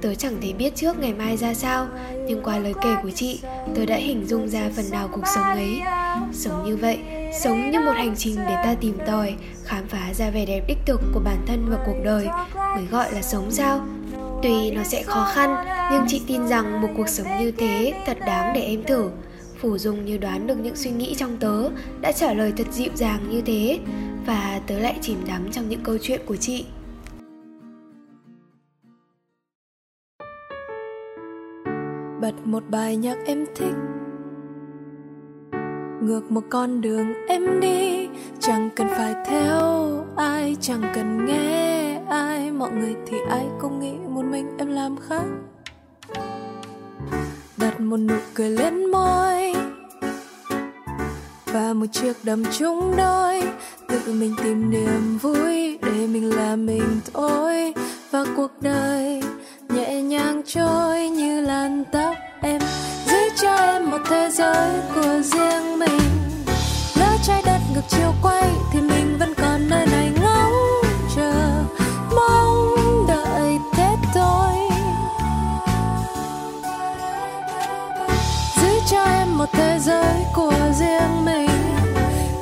Tớ 0.00 0.14
chẳng 0.14 0.36
thể 0.42 0.52
biết 0.52 0.74
trước 0.74 0.98
ngày 0.98 1.14
mai 1.14 1.36
ra 1.36 1.54
sao, 1.54 1.86
Nhưng 2.26 2.42
qua 2.42 2.58
lời 2.58 2.74
kể 2.82 2.94
của 3.02 3.10
chị, 3.10 3.40
Tớ 3.74 3.86
đã 3.86 3.96
hình 3.96 4.26
dung 4.26 4.48
ra 4.48 4.70
phần 4.76 4.84
nào 4.90 5.08
cuộc 5.12 5.26
sống 5.34 5.44
ấy. 5.44 5.80
Sống 6.32 6.64
như 6.66 6.76
vậy, 6.76 6.98
Sống 7.40 7.70
như 7.70 7.80
một 7.80 7.92
hành 7.94 8.14
trình 8.16 8.36
để 8.36 8.54
ta 8.64 8.74
tìm 8.80 8.98
tòi, 9.06 9.34
Khám 9.64 9.88
phá 9.88 10.14
ra 10.14 10.30
vẻ 10.30 10.46
đẹp 10.46 10.64
đích 10.68 10.78
thực 10.86 11.00
của 11.14 11.20
bản 11.24 11.38
thân 11.46 11.66
và 11.70 11.78
cuộc 11.86 11.96
đời, 12.04 12.28
Mới 12.54 12.84
gọi 12.90 13.12
là 13.12 13.22
sống 13.22 13.50
sao? 13.50 13.86
Tuy 14.44 14.70
nó 14.70 14.82
sẽ 14.82 15.02
khó 15.02 15.30
khăn, 15.34 15.56
Nhưng 15.92 16.04
chị 16.08 16.22
tin 16.26 16.46
rằng 16.46 16.80
một 16.80 16.88
cuộc 16.96 17.08
sống 17.08 17.26
như 17.40 17.50
thế 17.50 17.94
Thật 18.06 18.18
đáng 18.26 18.52
để 18.54 18.60
em 18.60 18.82
thử. 18.84 19.10
Phủ 19.60 19.78
Dung 19.78 20.04
như 20.04 20.18
đoán 20.18 20.46
được 20.46 20.58
những 20.62 20.76
suy 20.76 20.90
nghĩ 20.90 21.14
trong 21.14 21.36
tớ, 21.36 21.70
Đã 22.00 22.12
trả 22.12 22.32
lời 22.32 22.52
thật 22.56 22.66
dịu 22.70 22.90
dàng 22.94 23.20
như 23.30 23.40
thế, 23.40 23.78
Và 24.26 24.60
tớ 24.66 24.78
lại 24.78 24.98
chìm 25.00 25.18
đắm 25.26 25.52
trong 25.52 25.68
những 25.68 25.80
câu 25.82 25.98
chuyện 26.02 26.20
của 26.26 26.36
chị. 26.36 26.64
Bật 32.20 32.34
một 32.44 32.62
bài 32.68 32.96
nhạc 32.96 33.16
em 33.26 33.44
thích, 33.56 33.74
ngược 36.02 36.30
một 36.30 36.44
con 36.50 36.80
đường 36.80 37.12
em 37.28 37.60
đi. 37.60 38.08
Chẳng 38.40 38.70
cần 38.76 38.88
phải 38.88 39.14
theo 39.26 39.60
ai, 40.16 40.56
chẳng 40.60 40.82
cần 40.94 41.26
nghe 41.26 41.83
ai, 42.14 42.50
mọi 42.50 42.70
người 42.70 42.94
thì 43.06 43.16
ai 43.30 43.46
cũng 43.60 43.80
nghĩ 43.80 43.92
một 44.08 44.24
mình 44.24 44.56
em 44.58 44.68
làm 44.68 44.96
khác. 45.08 45.24
Đặt 47.56 47.80
một 47.80 47.96
nụ 47.96 48.14
cười 48.34 48.50
lên 48.50 48.90
môi 48.90 49.54
và 51.46 51.72
một 51.72 51.86
chiếc 51.92 52.12
đầm 52.22 52.44
chung 52.58 52.96
đôi. 52.96 53.42
Tự 53.88 54.12
mình 54.12 54.34
tìm 54.44 54.70
niềm 54.70 55.18
vui 55.18 55.78
để 55.82 56.06
mình 56.06 56.36
là 56.36 56.56
mình 56.56 57.00
thôi. 57.14 57.74
Và 58.10 58.24
cuộc 58.36 58.50
đời 58.60 59.22
nhẹ 59.68 60.02
nhàng 60.02 60.42
trôi 60.46 61.08
như 61.08 61.40
làn 61.40 61.84
tóc 61.92 62.16
em. 62.42 62.60
Giữ 63.06 63.18
cho 63.42 63.56
em 63.56 63.90
một 63.90 64.00
thế 64.08 64.30
giới 64.32 64.80
của 64.94 65.20
riêng 65.22 65.78
mình. 65.78 66.00
Lỡ 66.96 67.16
trái 67.26 67.42
đất 67.46 67.58
ngược 67.74 67.84
chiều 67.88 68.12
quay 68.22 68.50
giới 79.84 80.24
của 80.34 80.52
riêng 80.72 81.24
mình. 81.24 81.50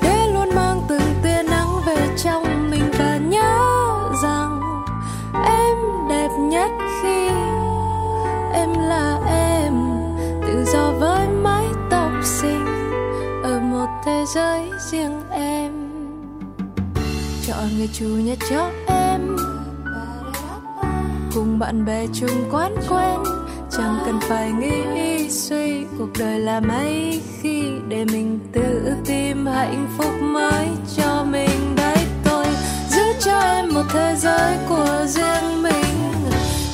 Để 0.02 0.26
luôn 0.34 0.48
mang 0.54 0.82
từng 0.88 1.14
tia 1.22 1.42
nắng 1.42 1.68
về 1.86 2.08
trong 2.16 2.70
mình 2.70 2.90
và 2.98 3.16
nhớ 3.16 3.98
rằng 4.22 4.60
em 5.46 5.76
đẹp 6.08 6.28
nhất 6.38 6.70
khi 7.02 7.28
em 8.52 8.70
là 8.74 9.18
em. 9.26 9.72
Tự 10.46 10.64
do 10.72 10.92
với 10.92 11.28
mái 11.28 11.66
tóc 11.90 12.10
xinh 12.24 12.66
ở 13.42 13.60
một 13.60 13.88
thế 14.04 14.24
giới 14.34 14.70
riêng 14.90 15.20
em. 15.30 15.72
Chọn 17.46 17.68
người 17.76 17.88
chủ 17.92 18.06
nhật 18.06 18.38
cho 18.50 18.70
em. 18.86 19.36
Cùng 21.34 21.58
bạn 21.58 21.84
bè 21.84 22.06
chung 22.14 22.48
quán 22.50 22.74
quen 22.88 23.41
chẳng 23.76 23.98
cần 24.06 24.20
phải 24.20 24.52
nghĩ, 24.52 25.30
suy, 25.30 25.84
cuộc 25.98 26.08
đời 26.18 26.38
là 26.38 26.60
mấy 26.60 27.20
khi 27.40 27.62
để 27.88 28.04
mình 28.04 28.38
tự 28.52 28.92
tìm 29.06 29.46
hạnh 29.46 29.88
phúc 29.98 30.12
mới 30.20 30.68
cho 30.96 31.24
mình. 31.24 31.76
Đấy, 31.76 31.96
tôi 32.24 32.46
giữ 32.90 33.02
cho 33.20 33.40
em 33.40 33.74
một 33.74 33.84
thế 33.92 34.14
giới 34.18 34.56
của 34.68 35.06
riêng 35.06 35.62
mình. 35.62 36.12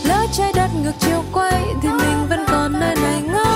Lỡ 0.05 0.27
trái 0.33 0.53
đất 0.55 0.69
ngược 0.83 0.93
chiều 1.01 1.23
quay 1.33 1.65
thì 1.83 1.89
mình 1.89 2.27
vẫn 2.29 2.45
còn 2.49 2.73
nơi 2.73 2.97
này 3.03 3.23
ngóng 3.23 3.48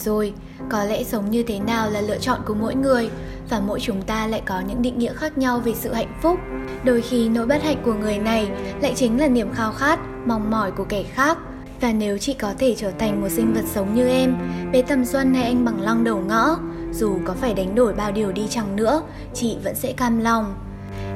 rồi, 0.00 0.32
có 0.70 0.84
lẽ 0.84 1.04
sống 1.04 1.30
như 1.30 1.42
thế 1.42 1.58
nào 1.58 1.90
là 1.90 2.00
lựa 2.00 2.18
chọn 2.18 2.40
của 2.46 2.54
mỗi 2.54 2.74
người 2.74 3.10
và 3.50 3.60
mỗi 3.60 3.80
chúng 3.80 4.02
ta 4.02 4.26
lại 4.26 4.42
có 4.46 4.60
những 4.68 4.82
định 4.82 4.98
nghĩa 4.98 5.12
khác 5.12 5.38
nhau 5.38 5.58
về 5.58 5.72
sự 5.74 5.92
hạnh 5.92 6.18
phúc. 6.22 6.38
Đôi 6.84 7.00
khi 7.00 7.28
nỗi 7.28 7.46
bất 7.46 7.62
hạnh 7.62 7.82
của 7.84 7.94
người 7.94 8.18
này 8.18 8.48
lại 8.80 8.92
chính 8.96 9.20
là 9.20 9.28
niềm 9.28 9.52
khao 9.54 9.72
khát, 9.72 9.98
mong 10.26 10.50
mỏi 10.50 10.70
của 10.70 10.84
kẻ 10.84 11.02
khác. 11.02 11.38
Và 11.80 11.92
nếu 11.92 12.18
chị 12.18 12.34
có 12.34 12.52
thể 12.58 12.74
trở 12.78 12.90
thành 12.90 13.20
một 13.20 13.28
sinh 13.28 13.54
vật 13.54 13.64
sống 13.66 13.94
như 13.94 14.08
em, 14.08 14.34
bé 14.72 14.82
tầm 14.82 15.04
xuân 15.04 15.34
hay 15.34 15.44
anh 15.44 15.64
bằng 15.64 15.80
lăng 15.80 16.04
đầu 16.04 16.18
ngõ, 16.18 16.58
dù 16.92 17.18
có 17.24 17.34
phải 17.34 17.54
đánh 17.54 17.74
đổi 17.74 17.92
bao 17.92 18.12
điều 18.12 18.32
đi 18.32 18.46
chăng 18.48 18.76
nữa, 18.76 19.02
chị 19.34 19.56
vẫn 19.64 19.74
sẽ 19.74 19.92
cam 19.92 20.18
lòng. 20.18 20.54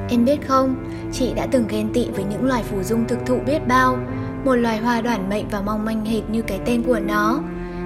Em 0.09 0.25
biết 0.25 0.47
không, 0.47 0.75
chị 1.13 1.33
đã 1.35 1.47
từng 1.51 1.65
ghen 1.69 1.93
tị 1.93 2.07
với 2.09 2.23
những 2.23 2.45
loài 2.45 2.63
phù 2.63 2.83
dung 2.83 3.07
thực 3.07 3.19
thụ 3.25 3.39
biết 3.45 3.67
bao, 3.67 3.97
một 4.45 4.55
loài 4.55 4.77
hoa 4.77 5.01
đoản 5.01 5.29
mệnh 5.29 5.47
và 5.49 5.61
mong 5.61 5.85
manh 5.85 6.05
hệt 6.05 6.29
như 6.29 6.41
cái 6.41 6.59
tên 6.65 6.83
của 6.83 6.99
nó. 6.99 7.39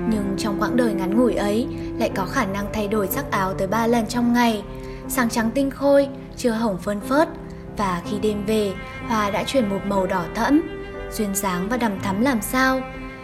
Nhưng 0.09 0.35
trong 0.37 0.61
quãng 0.61 0.77
đời 0.77 0.93
ngắn 0.93 1.17
ngủi 1.17 1.35
ấy 1.35 1.67
lại 1.97 2.11
có 2.15 2.25
khả 2.25 2.45
năng 2.45 2.65
thay 2.73 2.87
đổi 2.87 3.07
sắc 3.07 3.31
áo 3.31 3.53
tới 3.53 3.67
3 3.67 3.87
lần 3.87 4.05
trong 4.07 4.33
ngày. 4.33 4.63
Sáng 5.07 5.29
trắng 5.29 5.51
tinh 5.51 5.71
khôi, 5.71 6.07
chưa 6.37 6.51
hồng 6.51 6.77
phơn 6.77 6.99
phớt 6.99 7.29
và 7.77 8.01
khi 8.09 8.19
đêm 8.19 8.45
về, 8.45 8.73
hoa 9.07 9.31
đã 9.31 9.43
chuyển 9.43 9.69
một 9.69 9.79
màu 9.85 10.07
đỏ 10.07 10.23
thẫm, 10.35 10.61
duyên 11.11 11.35
dáng 11.35 11.69
và 11.69 11.77
đầm 11.77 11.99
thắm 11.99 12.21
làm 12.21 12.41
sao. 12.41 12.81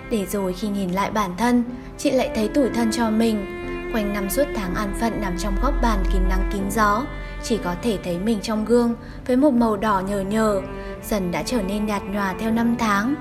Để 0.10 0.26
rồi 0.26 0.54
khi 0.54 0.67
nhìn 0.67 0.89
lại 0.89 1.12
bản 1.12 1.32
thân, 1.38 1.63
chị 1.98 2.12
lại 2.12 2.32
thấy 2.36 2.48
tủi 2.48 2.69
thân 2.69 2.91
cho 2.91 3.10
mình. 3.10 3.45
Quanh 3.93 4.13
năm 4.13 4.30
suốt 4.30 4.45
tháng 4.56 4.76
an 4.76 4.93
phận 5.00 5.21
nằm 5.21 5.38
trong 5.38 5.56
góc 5.62 5.74
bàn 5.82 6.04
kín 6.13 6.21
nắng 6.30 6.50
kín 6.54 6.71
gió, 6.71 7.06
chỉ 7.43 7.58
có 7.63 7.76
thể 7.82 7.98
thấy 8.04 8.19
mình 8.19 8.39
trong 8.41 8.65
gương 8.65 8.95
với 9.28 9.38
một 9.38 9.54
màu 9.54 9.78
đỏ 9.78 10.02
nhờ 10.08 10.21
nhờ, 10.21 10.62
dần 11.04 11.32
đã 11.32 11.43
trở 11.43 11.62
nên 11.62 11.86
nhạt 11.86 12.02
nhòa 12.04 12.34
theo 12.39 12.52
năm 12.52 12.76
tháng. 12.80 13.15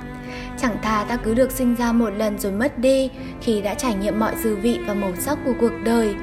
Chẳng 0.59 0.77
thà 0.83 1.05
ta 1.09 1.17
cứ 1.17 1.35
được 1.35 1.51
sinh 1.51 1.75
ra 1.75 1.93
một 1.93 2.11
lần 2.11 2.38
rồi 2.38 2.53
mất 2.53 2.79
đi 2.79 3.11
khi 3.40 3.61
đã 3.61 3.75
trải 3.75 3.95
nghiệm 3.95 4.21
mọi 4.21 4.35
dư 4.43 4.57
vị 4.57 4.81
và 4.87 4.95
màu 4.95 5.12
sắc 5.17 5.38
của 5.45 5.53
cuộc 5.61 5.73
đời. 5.85 6.14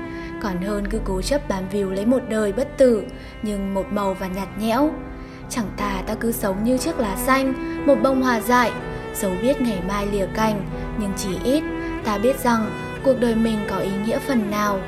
Còn 0.42 0.62
hơn 0.62 0.88
cứ 0.88 1.00
cố 1.06 1.22
chấp 1.22 1.50
bám 1.50 1.70
víu 1.70 1.92
lấy 1.92 2.06
một 2.06 2.22
đời 2.30 2.54
bất 2.54 2.78
tử, 2.78 3.04
nhưng 3.44 3.74
một 3.74 3.86
màu 3.92 4.14
và 4.14 4.28
nhạt 4.28 4.48
nhẽo. 4.60 4.92
Chẳng 5.50 5.68
thà 5.78 6.02
ta 6.08 6.16
cứ 6.16 6.32
sống 6.32 6.64
như 6.64 6.78
chiếc 6.78 7.00
lá 7.00 7.16
xanh, 7.16 7.54
một 7.86 7.96
bông 8.04 8.22
hòa 8.22 8.40
dại, 8.40 8.72
dẫu 9.16 9.32
biết 9.42 9.62
ngày 9.62 9.80
mai 9.88 10.08
lìa 10.12 10.28
cành, 10.36 10.70
nhưng 11.00 11.12
chỉ 11.18 11.30
ít 11.44 11.64
ta 12.04 12.18
biết 12.18 12.40
rằng 12.40 12.72
cuộc 13.04 13.20
đời 13.20 13.36
mình 13.36 13.58
có 13.70 13.78
ý 13.78 13.92
nghĩa 14.06 14.20
phần 14.20 14.52
nào. 14.52 14.80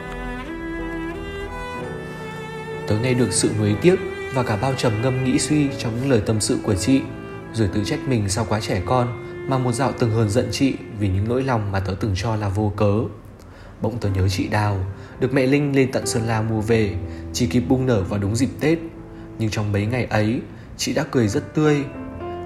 Tớ 2.88 2.96
nghe 3.04 3.14
được 3.14 3.34
sự 3.34 3.50
nuối 3.60 3.76
tiếc 3.82 3.96
và 4.34 4.44
cả 4.44 4.58
bao 4.62 4.74
trầm 4.78 4.94
ngâm 5.02 5.24
nghĩ 5.24 5.40
suy 5.40 5.70
trong 5.80 5.92
những 5.96 6.12
lời 6.12 6.22
tâm 6.26 6.40
sự 6.40 6.58
của 6.64 6.76
chị 6.76 7.02
Rồi 7.54 7.70
tự 7.74 7.84
trách 7.86 8.00
mình 8.08 8.30
sao 8.30 8.46
quá 8.50 8.60
trẻ 8.60 8.82
con 8.86 9.23
mà 9.48 9.58
một 9.58 9.72
dạo 9.72 9.92
từng 10.00 10.12
hờn 10.12 10.30
giận 10.30 10.48
chị 10.52 10.76
vì 11.00 11.10
những 11.10 11.28
nỗi 11.28 11.44
lòng 11.44 11.72
mà 11.72 11.80
tớ 11.80 11.96
từng 12.00 12.14
cho 12.16 12.36
là 12.36 12.50
vô 12.50 12.74
cớ. 12.76 12.94
Bỗng 13.82 13.98
tớ 14.00 14.10
nhớ 14.10 14.30
chị 14.30 14.48
Đào, 14.48 14.78
được 15.20 15.34
mẹ 15.34 15.46
Linh 15.46 15.76
lên 15.76 15.92
tận 15.92 16.06
Sơn 16.06 16.24
La 16.28 16.42
mua 16.42 16.62
về, 16.62 16.96
chỉ 17.34 17.48
kịp 17.48 17.64
bung 17.68 17.86
nở 17.86 18.04
vào 18.04 18.20
đúng 18.20 18.36
dịp 18.36 18.50
Tết. 18.60 18.80
Nhưng 19.40 19.50
trong 19.50 19.72
mấy 19.72 19.86
ngày 19.86 20.06
ấy, 20.06 20.42
chị 20.78 20.94
đã 20.94 21.06
cười 21.12 21.28
rất 21.28 21.54
tươi. 21.54 21.84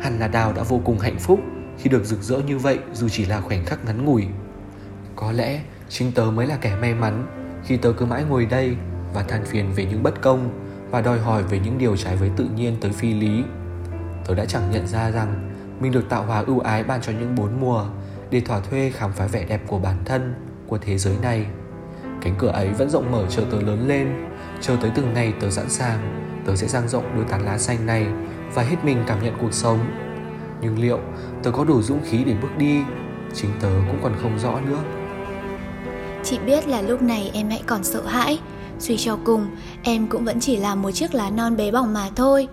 Hẳn 0.02 0.20
là 0.20 0.28
Đào 0.28 0.54
đã 0.54 0.64
vô 0.64 0.82
cùng 0.86 1.00
hạnh 1.00 1.20
phúc 1.20 1.40
khi 1.78 1.90
được 1.90 2.06
rực 2.06 2.22
rỡ 2.22 2.38
như 2.38 2.58
vậy 2.58 2.80
dù 2.94 3.10
chỉ 3.10 3.26
là 3.26 3.42
khoảnh 3.42 3.66
khắc 3.66 3.86
ngắn 3.86 4.06
ngủi. 4.06 4.26
Có 5.16 5.32
lẽ 5.32 5.62
chính 5.90 6.12
tớ 6.12 6.24
mới 6.24 6.48
là 6.48 6.58
kẻ 6.58 6.76
may 6.82 6.94
mắn 6.94 7.28
khi 7.66 7.78
tớ 7.78 7.94
cứ 7.98 8.06
mãi 8.06 8.24
ngồi 8.30 8.46
đây 8.46 8.76
và 9.14 9.24
than 9.24 9.46
phiền 9.46 9.74
về 9.76 9.86
những 9.86 10.04
bất 10.04 10.22
công 10.22 10.50
và 10.92 11.02
đòi 11.02 11.20
hỏi 11.20 11.44
về 11.44 11.60
những 11.60 11.78
điều 11.78 11.98
trái 11.98 12.16
với 12.16 12.32
tự 12.38 12.46
nhiên 12.56 12.78
tới 12.82 12.92
phi 12.92 13.14
lý. 13.14 13.44
Tớ 14.26 14.36
đã 14.36 14.46
chẳng 14.46 14.72
nhận 14.72 14.88
ra 14.88 15.12
rằng 15.12 15.57
mình 15.80 15.92
được 15.92 16.10
tạo 16.10 16.24
hóa 16.24 16.44
ưu 16.48 16.60
ái 16.60 16.84
ban 16.84 17.02
cho 17.02 17.12
những 17.12 17.36
bốn 17.36 17.62
mùa 17.62 17.86
để 18.32 18.42
thỏa 18.42 18.60
thuê 18.60 18.92
khám 18.96 19.12
phá 19.14 19.28
vẻ 19.28 19.46
đẹp 19.46 19.62
của 19.68 19.80
bản 19.80 19.98
thân, 20.06 20.34
của 20.68 20.78
thế 20.78 20.98
giới 20.98 21.16
này. 21.22 21.46
Cánh 22.22 22.36
cửa 22.38 22.48
ấy 22.48 22.70
vẫn 22.70 22.90
rộng 22.90 23.12
mở 23.12 23.26
chờ 23.30 23.44
tớ 23.52 23.62
lớn 23.62 23.88
lên, 23.88 24.28
chờ 24.62 24.78
tới 24.82 24.92
từng 24.96 25.14
ngày 25.14 25.34
tớ 25.40 25.50
sẵn 25.50 25.70
sàng, 25.70 26.30
tớ 26.46 26.56
sẽ 26.56 26.68
dang 26.68 26.88
rộng 26.88 27.16
đôi 27.16 27.26
tán 27.30 27.46
lá 27.46 27.58
xanh 27.58 27.86
này 27.86 28.08
và 28.54 28.64
hết 28.64 28.76
mình 28.84 29.04
cảm 29.08 29.24
nhận 29.24 29.34
cuộc 29.42 29.54
sống. 29.54 29.80
Nhưng 30.62 30.80
liệu 30.80 31.00
tớ 31.44 31.52
có 31.52 31.64
đủ 31.64 31.82
dũng 31.82 32.02
khí 32.06 32.24
để 32.24 32.34
bước 32.42 32.58
đi? 32.58 32.82
Chính 33.34 33.52
tớ 33.60 33.70
cũng 33.88 34.00
còn 34.04 34.14
không 34.22 34.40
rõ 34.40 34.60
nữa. 34.70 34.80
Chị 36.24 36.40
biết 36.46 36.68
là 36.68 36.82
lúc 36.82 37.02
này 37.02 37.32
em 37.34 37.50
hãy 37.50 37.64
còn 37.68 37.84
sợ 37.84 38.06
hãi 38.06 38.40
Suy 38.80 38.98
cho 38.98 39.18
cùng, 39.24 39.48
em 39.84 40.08
cũng 40.08 40.26
vẫn 40.26 40.40
chỉ 40.40 40.58
là 40.58 40.76
một 40.76 40.92
chiếc 40.92 41.14
lá 41.14 41.30
non 41.30 41.58
bé 41.58 41.72
bỏng 41.72 41.94
mà 41.94 42.10
thôi 42.16 42.48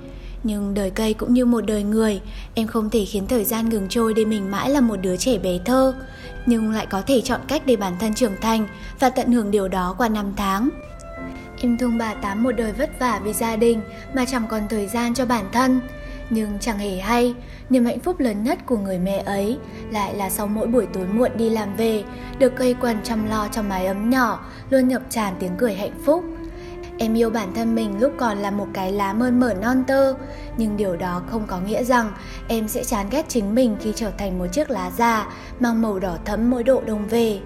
nhưng 0.44 0.74
đời 0.74 0.90
cây 0.90 1.14
cũng 1.14 1.34
như 1.34 1.44
một 1.44 1.60
đời 1.66 1.82
người. 1.82 2.20
Em 2.54 2.66
không 2.66 2.90
thể 2.90 3.04
khiến 3.04 3.26
thời 3.26 3.44
gian 3.44 3.68
ngừng 3.68 3.88
trôi 3.88 4.14
để 4.14 4.24
mình 4.24 4.50
mãi 4.50 4.70
là 4.70 4.80
một 4.80 4.96
đứa 4.96 5.16
trẻ 5.16 5.38
bé 5.38 5.58
thơ. 5.64 5.94
Nhưng 6.46 6.72
lại 6.72 6.86
có 6.86 7.02
thể 7.06 7.20
chọn 7.20 7.40
cách 7.48 7.62
để 7.66 7.76
bản 7.76 7.92
thân 8.00 8.14
trưởng 8.14 8.36
thành 8.40 8.66
Và 9.00 9.10
tận 9.10 9.32
hưởng 9.32 9.50
điều 9.50 9.68
đó 9.68 9.94
qua 9.98 10.08
năm 10.08 10.32
tháng. 10.36 10.68
Em 11.62 11.78
thương 11.78 11.98
bà 11.98 12.14
Tám 12.14 12.42
một 12.42 12.52
đời 12.52 12.72
vất 12.72 12.90
vả 13.00 13.20
vì 13.24 13.32
gia 13.32 13.56
đình 13.56 13.80
Mà 14.14 14.24
chẳng 14.24 14.46
còn 14.48 14.62
thời 14.68 14.86
gian 14.86 15.14
cho 15.14 15.26
bản 15.26 15.44
thân. 15.52 15.80
Nhưng 16.30 16.58
chẳng 16.60 16.78
hề 16.78 16.98
hay, 16.98 17.34
niềm 17.70 17.84
hạnh 17.84 18.00
phúc 18.00 18.20
lớn 18.20 18.44
nhất 18.44 18.58
của 18.66 18.76
người 18.76 18.98
mẹ 18.98 19.22
ấy 19.26 19.58
lại 19.90 20.14
là 20.14 20.30
sau 20.30 20.46
mỗi 20.46 20.66
buổi 20.66 20.86
tối 20.86 21.06
muộn 21.06 21.30
đi 21.36 21.50
làm 21.50 21.76
về, 21.76 22.04
được 22.38 22.52
cây 22.56 22.76
quần 22.80 22.96
chăm 23.02 23.28
lo 23.28 23.48
trong 23.48 23.68
mái 23.68 23.86
ấm 23.86 24.10
nhỏ, 24.10 24.44
luôn 24.70 24.88
ngập 24.88 25.02
tràn 25.10 25.34
tiếng 25.38 25.52
cười 25.58 25.74
hạnh 25.74 26.00
phúc. 26.04 26.24
Em 26.98 27.14
yêu 27.14 27.30
bản 27.30 27.54
thân 27.54 27.74
mình 27.74 28.00
lúc 28.00 28.12
còn 28.16 28.38
là 28.38 28.50
một 28.50 28.66
cái 28.72 28.92
lá 28.92 29.12
mơn 29.12 29.40
mởn 29.40 29.60
non 29.60 29.84
tơ, 29.86 30.14
nhưng 30.56 30.76
điều 30.76 30.96
đó 30.96 31.22
không 31.26 31.46
có 31.46 31.60
nghĩa 31.60 31.84
rằng 31.84 32.12
em 32.48 32.68
sẽ 32.68 32.84
chán 32.84 33.06
ghét 33.10 33.24
chính 33.28 33.54
mình 33.54 33.76
khi 33.80 33.92
trở 33.96 34.10
thành 34.18 34.38
một 34.38 34.46
chiếc 34.52 34.70
lá 34.70 34.90
già 34.90 35.28
mang 35.60 35.82
màu 35.82 35.98
đỏ 35.98 36.16
thẫm 36.24 36.50
mỗi 36.50 36.62
độ 36.62 36.82
đông 36.86 37.06
về. 37.06 37.40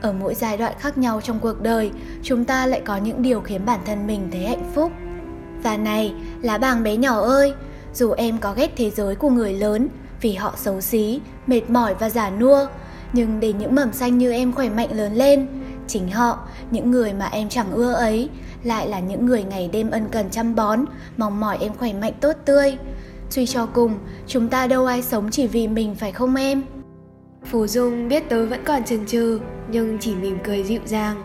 Ở 0.00 0.12
mỗi 0.12 0.34
giai 0.34 0.56
đoạn 0.56 0.72
khác 0.78 0.98
nhau 0.98 1.20
trong 1.20 1.40
cuộc 1.40 1.60
đời, 1.60 1.90
chúng 2.22 2.44
ta 2.44 2.66
lại 2.66 2.82
có 2.84 2.96
những 2.96 3.22
điều 3.22 3.40
khiến 3.40 3.66
bản 3.66 3.80
thân 3.86 4.06
mình 4.06 4.28
thấy 4.32 4.46
hạnh 4.46 4.70
phúc. 4.74 4.92
Và 5.62 5.76
này, 5.76 6.14
lá 6.42 6.58
bàng 6.58 6.82
bé 6.82 6.96
nhỏ 6.96 7.20
ơi, 7.20 7.54
dù 7.94 8.12
em 8.12 8.38
có 8.38 8.54
ghét 8.56 8.72
thế 8.76 8.90
giới 8.90 9.14
của 9.14 9.30
người 9.30 9.52
lớn 9.52 9.88
vì 10.20 10.34
họ 10.34 10.54
xấu 10.56 10.80
xí, 10.80 11.20
mệt 11.46 11.70
mỏi 11.70 11.94
và 11.94 12.10
giả 12.10 12.30
nua, 12.30 12.66
Nhưng 13.12 13.40
để 13.40 13.52
những 13.52 13.74
mầm 13.74 13.92
xanh 13.92 14.18
như 14.18 14.32
em 14.32 14.52
khỏe 14.52 14.68
mạnh 14.68 14.92
lớn 14.92 15.14
lên, 15.14 15.46
chính 15.88 16.10
họ, 16.10 16.38
những 16.70 16.90
người 16.90 17.12
mà 17.12 17.26
em 17.26 17.48
chẳng 17.48 17.72
ưa 17.72 17.92
ấy, 17.92 18.28
lại 18.64 18.88
là 18.88 19.00
những 19.00 19.26
người 19.26 19.42
ngày 19.42 19.68
đêm 19.72 19.90
ân 19.90 20.08
cần 20.12 20.30
chăm 20.30 20.54
bón, 20.54 20.84
mong 21.16 21.40
mỏi 21.40 21.58
em 21.60 21.74
khỏe 21.74 21.92
mạnh 21.92 22.12
tốt 22.20 22.32
tươi. 22.44 22.76
Suy 23.30 23.46
cho 23.46 23.66
cùng, 23.66 23.98
chúng 24.26 24.48
ta 24.48 24.66
đâu 24.66 24.86
ai 24.86 25.02
sống 25.02 25.30
chỉ 25.30 25.46
vì 25.46 25.68
mình 25.68 25.94
phải 25.94 26.12
không 26.12 26.34
em? 26.34 26.62
Phú 27.44 27.66
Dung 27.66 28.08
biết 28.08 28.28
tớ 28.28 28.46
vẫn 28.46 28.64
còn 28.64 28.84
chần 28.84 29.06
chừ, 29.06 29.40
nhưng 29.70 29.98
chỉ 29.98 30.14
mỉm 30.14 30.38
cười 30.44 30.62
dịu 30.62 30.80
dàng. 30.86 31.22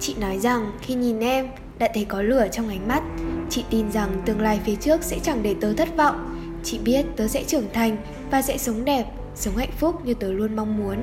Chị 0.00 0.14
nói 0.20 0.38
rằng 0.38 0.72
khi 0.80 0.94
nhìn 0.94 1.20
em, 1.20 1.48
đã 1.78 1.88
thấy 1.94 2.04
có 2.04 2.22
lửa 2.22 2.46
trong 2.52 2.68
ánh 2.68 2.88
mắt. 2.88 3.02
Chị 3.50 3.64
tin 3.70 3.92
rằng 3.92 4.22
tương 4.26 4.40
lai 4.40 4.60
phía 4.64 4.74
trước 4.74 5.02
sẽ 5.02 5.18
chẳng 5.22 5.42
để 5.42 5.54
tớ 5.60 5.72
thất 5.72 5.96
vọng. 5.96 6.40
Chị 6.62 6.78
biết 6.78 7.06
tớ 7.16 7.28
sẽ 7.28 7.44
trưởng 7.44 7.66
thành 7.72 7.96
và 8.30 8.42
sẽ 8.42 8.58
sống 8.58 8.84
đẹp, 8.84 9.04
sống 9.34 9.56
hạnh 9.56 9.72
phúc 9.78 10.00
như 10.04 10.14
tớ 10.14 10.32
luôn 10.32 10.56
mong 10.56 10.78
muốn. 10.78 10.96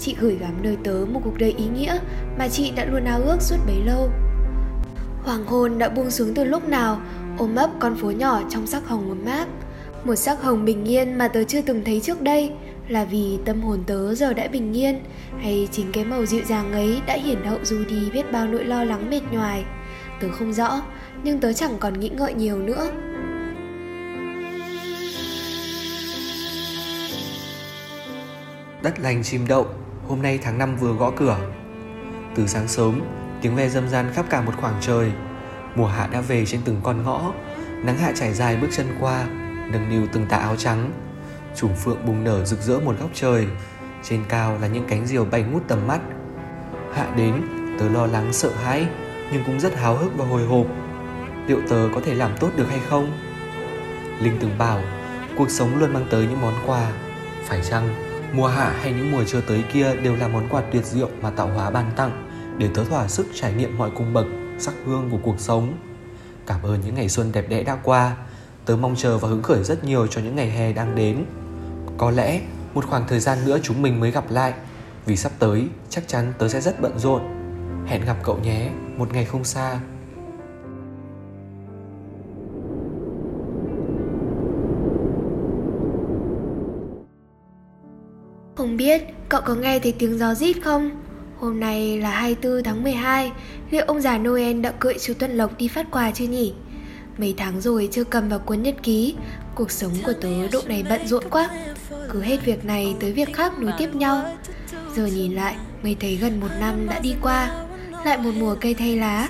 Chị 0.00 0.16
gửi 0.20 0.36
gắm 0.40 0.62
nơi 0.62 0.76
tớ 0.84 1.04
một 1.12 1.20
cuộc 1.24 1.38
đời 1.38 1.54
ý 1.58 1.64
nghĩa 1.66 1.98
mà 2.38 2.48
chị 2.48 2.72
đã 2.76 2.84
luôn 2.84 3.04
ao 3.04 3.22
ước 3.22 3.36
suốt 3.40 3.56
bấy 3.66 3.80
lâu. 3.84 4.10
Hoàng 5.22 5.46
hôn 5.46 5.78
đã 5.78 5.88
buông 5.88 6.10
xuống 6.10 6.34
từ 6.34 6.44
lúc 6.44 6.68
nào, 6.68 7.00
ôm 7.38 7.56
ấp 7.56 7.70
con 7.78 7.96
phố 7.96 8.10
nhỏ 8.10 8.42
trong 8.50 8.66
sắc 8.66 8.88
hồng 8.88 9.08
ấm 9.08 9.24
áp. 9.26 9.46
Một 10.04 10.14
sắc 10.14 10.42
hồng 10.42 10.64
bình 10.64 10.84
yên 10.84 11.18
mà 11.18 11.28
tớ 11.28 11.44
chưa 11.44 11.60
từng 11.62 11.84
thấy 11.84 12.00
trước 12.00 12.20
đây, 12.20 12.52
là 12.88 13.04
vì 13.04 13.38
tâm 13.44 13.60
hồn 13.60 13.84
tớ 13.86 14.14
giờ 14.14 14.32
đã 14.32 14.48
bình 14.48 14.76
yên 14.76 15.00
hay 15.38 15.68
chính 15.72 15.92
cái 15.92 16.04
màu 16.04 16.26
dịu 16.26 16.44
dàng 16.48 16.72
ấy 16.72 17.00
đã 17.06 17.14
hiển 17.14 17.44
hậu 17.44 17.58
dù 17.62 17.84
đi 17.88 18.10
biết 18.10 18.32
bao 18.32 18.46
nỗi 18.46 18.64
lo 18.64 18.84
lắng 18.84 19.10
mệt 19.10 19.20
nhoài 19.30 19.64
tớ 20.20 20.28
không 20.28 20.52
rõ 20.52 20.82
nhưng 21.22 21.40
tớ 21.40 21.52
chẳng 21.52 21.76
còn 21.80 22.00
nghĩ 22.00 22.08
ngợi 22.08 22.34
nhiều 22.34 22.58
nữa 22.58 22.90
Đất 28.82 29.00
lành 29.00 29.22
chim 29.22 29.46
đậu, 29.48 29.66
hôm 30.08 30.22
nay 30.22 30.38
tháng 30.42 30.58
5 30.58 30.76
vừa 30.76 30.92
gõ 30.92 31.12
cửa. 31.16 31.38
Từ 32.34 32.46
sáng 32.46 32.68
sớm, 32.68 33.00
tiếng 33.42 33.56
ve 33.56 33.68
râm 33.68 33.88
ran 33.88 34.12
khắp 34.12 34.26
cả 34.30 34.40
một 34.40 34.52
khoảng 34.60 34.74
trời. 34.80 35.12
Mùa 35.74 35.86
hạ 35.86 36.08
đã 36.12 36.20
về 36.20 36.46
trên 36.46 36.60
từng 36.64 36.80
con 36.82 37.02
ngõ, 37.02 37.32
nắng 37.84 37.98
hạ 37.98 38.12
trải 38.14 38.34
dài 38.34 38.56
bước 38.56 38.68
chân 38.72 38.86
qua, 39.00 39.24
nâng 39.72 39.90
niu 39.90 40.06
từng 40.12 40.26
tà 40.26 40.36
áo 40.36 40.56
trắng. 40.56 40.90
Chùm 41.56 41.70
phượng 41.74 42.06
bùng 42.06 42.24
nở 42.24 42.44
rực 42.44 42.60
rỡ 42.60 42.78
một 42.80 42.94
góc 43.00 43.10
trời, 43.14 43.46
trên 44.02 44.24
cao 44.28 44.58
là 44.60 44.66
những 44.66 44.84
cánh 44.88 45.06
diều 45.06 45.24
bay 45.24 45.42
ngút 45.42 45.62
tầm 45.68 45.86
mắt. 45.86 46.00
Hạ 46.94 47.06
đến, 47.16 47.42
tớ 47.78 47.88
lo 47.88 48.06
lắng 48.06 48.32
sợ 48.32 48.50
hãi, 48.64 48.86
nhưng 49.32 49.44
cũng 49.46 49.60
rất 49.60 49.76
háo 49.76 49.96
hức 49.96 50.16
và 50.16 50.24
hồi 50.26 50.44
hộp. 50.44 50.66
Liệu 51.46 51.60
tớ 51.68 51.88
có 51.94 52.00
thể 52.04 52.14
làm 52.14 52.30
tốt 52.40 52.50
được 52.56 52.68
hay 52.68 52.80
không? 52.88 53.12
Linh 54.20 54.36
từng 54.40 54.58
bảo, 54.58 54.80
cuộc 55.36 55.50
sống 55.50 55.78
luôn 55.78 55.92
mang 55.92 56.06
tới 56.10 56.26
những 56.26 56.40
món 56.40 56.54
quà. 56.66 56.90
Phải 57.44 57.60
chăng 57.70 58.05
mùa 58.32 58.46
hạ 58.46 58.70
hay 58.82 58.92
những 58.92 59.12
mùa 59.12 59.24
chưa 59.26 59.40
tới 59.40 59.64
kia 59.72 59.96
đều 60.02 60.16
là 60.16 60.28
món 60.28 60.48
quà 60.48 60.62
tuyệt 60.72 60.84
diệu 60.84 61.08
mà 61.22 61.30
tạo 61.30 61.48
hóa 61.48 61.70
ban 61.70 61.90
tặng 61.96 62.28
để 62.58 62.68
tớ 62.74 62.84
thỏa 62.84 63.08
sức 63.08 63.26
trải 63.34 63.52
nghiệm 63.52 63.78
mọi 63.78 63.90
cung 63.90 64.12
bậc, 64.12 64.26
sắc 64.58 64.74
hương 64.86 65.08
của 65.10 65.18
cuộc 65.22 65.40
sống. 65.40 65.72
Cảm 66.46 66.62
ơn 66.62 66.80
những 66.80 66.94
ngày 66.94 67.08
xuân 67.08 67.32
đẹp 67.32 67.46
đẽ 67.48 67.62
đã 67.62 67.76
qua, 67.82 68.16
tớ 68.64 68.76
mong 68.76 68.96
chờ 68.96 69.18
và 69.18 69.28
hứng 69.28 69.42
khởi 69.42 69.64
rất 69.64 69.84
nhiều 69.84 70.06
cho 70.06 70.20
những 70.20 70.36
ngày 70.36 70.50
hè 70.50 70.72
đang 70.72 70.94
đến. 70.94 71.24
Có 71.98 72.10
lẽ 72.10 72.40
một 72.74 72.84
khoảng 72.86 73.08
thời 73.08 73.20
gian 73.20 73.38
nữa 73.44 73.58
chúng 73.62 73.82
mình 73.82 74.00
mới 74.00 74.10
gặp 74.10 74.24
lại, 74.30 74.54
vì 75.06 75.16
sắp 75.16 75.32
tới 75.38 75.68
chắc 75.88 76.08
chắn 76.08 76.32
tớ 76.38 76.48
sẽ 76.48 76.60
rất 76.60 76.80
bận 76.80 76.98
rộn. 76.98 77.22
Hẹn 77.86 78.04
gặp 78.04 78.16
cậu 78.22 78.38
nhé, 78.38 78.70
một 78.96 79.12
ngày 79.12 79.24
không 79.24 79.44
xa. 79.44 79.80
Biết 88.86 89.02
cậu 89.28 89.40
có 89.40 89.54
nghe 89.54 89.78
thấy 89.78 89.92
tiếng 89.92 90.18
gió 90.18 90.34
rít 90.34 90.56
không? 90.64 90.90
Hôm 91.38 91.60
nay 91.60 91.98
là 91.98 92.10
24 92.10 92.62
tháng 92.62 92.82
12, 92.82 93.32
liệu 93.70 93.84
ông 93.86 94.00
già 94.00 94.18
Noel 94.18 94.60
đã 94.60 94.72
cưỡi 94.72 94.94
chú 95.00 95.14
Tuân 95.14 95.36
Lộc 95.36 95.58
đi 95.58 95.68
phát 95.68 95.90
quà 95.90 96.10
chưa 96.10 96.24
nhỉ? 96.24 96.52
Mấy 97.18 97.34
tháng 97.36 97.60
rồi 97.60 97.88
chưa 97.92 98.04
cầm 98.04 98.28
vào 98.28 98.38
cuốn 98.38 98.62
nhật 98.62 98.74
ký, 98.82 99.14
cuộc 99.54 99.70
sống 99.70 99.92
của 100.06 100.12
tớ 100.20 100.48
độ 100.52 100.60
này 100.66 100.84
bận 100.88 101.06
rộn 101.06 101.24
quá. 101.30 101.50
Cứ 102.10 102.20
hết 102.20 102.44
việc 102.44 102.64
này 102.64 102.94
tới 103.00 103.12
việc 103.12 103.34
khác 103.34 103.58
nối 103.58 103.72
tiếp 103.78 103.94
nhau. 103.94 104.36
Giờ 104.96 105.06
nhìn 105.06 105.32
lại 105.32 105.56
mới 105.82 105.96
thấy 106.00 106.16
gần 106.16 106.40
một 106.40 106.50
năm 106.60 106.86
đã 106.86 106.98
đi 106.98 107.14
qua, 107.22 107.64
lại 108.04 108.18
một 108.18 108.32
mùa 108.38 108.54
cây 108.60 108.74
thay 108.74 108.96
lá. 108.96 109.28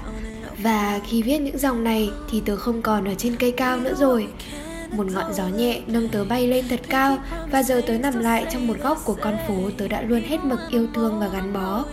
Và 0.62 1.00
khi 1.08 1.22
viết 1.22 1.38
những 1.38 1.58
dòng 1.58 1.84
này 1.84 2.10
thì 2.30 2.42
tớ 2.46 2.56
không 2.56 2.82
còn 2.82 3.08
ở 3.08 3.14
trên 3.14 3.36
cây 3.36 3.52
cao 3.52 3.80
nữa 3.80 3.94
rồi, 3.98 4.28
một 4.90 5.06
ngọn 5.12 5.34
gió 5.34 5.48
nhẹ 5.48 5.80
nâng 5.86 6.08
tớ 6.08 6.24
bay 6.24 6.46
lên 6.46 6.64
thật 6.68 6.80
cao 6.88 7.18
và 7.50 7.62
giờ 7.62 7.82
tớ 7.86 7.98
nằm 7.98 8.20
lại 8.20 8.46
trong 8.52 8.66
một 8.66 8.76
góc 8.82 9.02
của 9.04 9.16
con 9.20 9.36
phố 9.48 9.54
tớ 9.78 9.88
đã 9.88 10.02
luôn 10.02 10.22
hết 10.22 10.44
mực 10.44 10.60
yêu 10.70 10.86
thương 10.94 11.20
và 11.20 11.28
gắn 11.28 11.52
bó. 11.52 11.84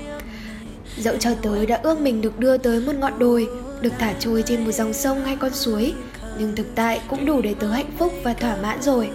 Dẫu 0.97 1.15
cho 1.19 1.33
tớ 1.41 1.65
đã 1.65 1.79
ước 1.83 1.99
mình 1.99 2.21
được 2.21 2.39
đưa 2.39 2.57
tới 2.57 2.79
một 2.79 2.95
ngọn 2.95 3.19
đồi, 3.19 3.47
được 3.81 3.93
thả 3.99 4.13
trôi 4.19 4.43
trên 4.45 4.65
một 4.65 4.71
dòng 4.71 4.93
sông 4.93 5.25
hay 5.25 5.35
con 5.35 5.53
suối, 5.53 5.93
nhưng 6.39 6.55
thực 6.55 6.75
tại 6.75 7.01
cũng 7.07 7.25
đủ 7.25 7.41
để 7.41 7.53
tớ 7.59 7.67
hạnh 7.67 7.91
phúc 7.97 8.13
và 8.23 8.33
thỏa 8.33 8.55
mãn 8.55 8.81
rồi. 8.81 9.09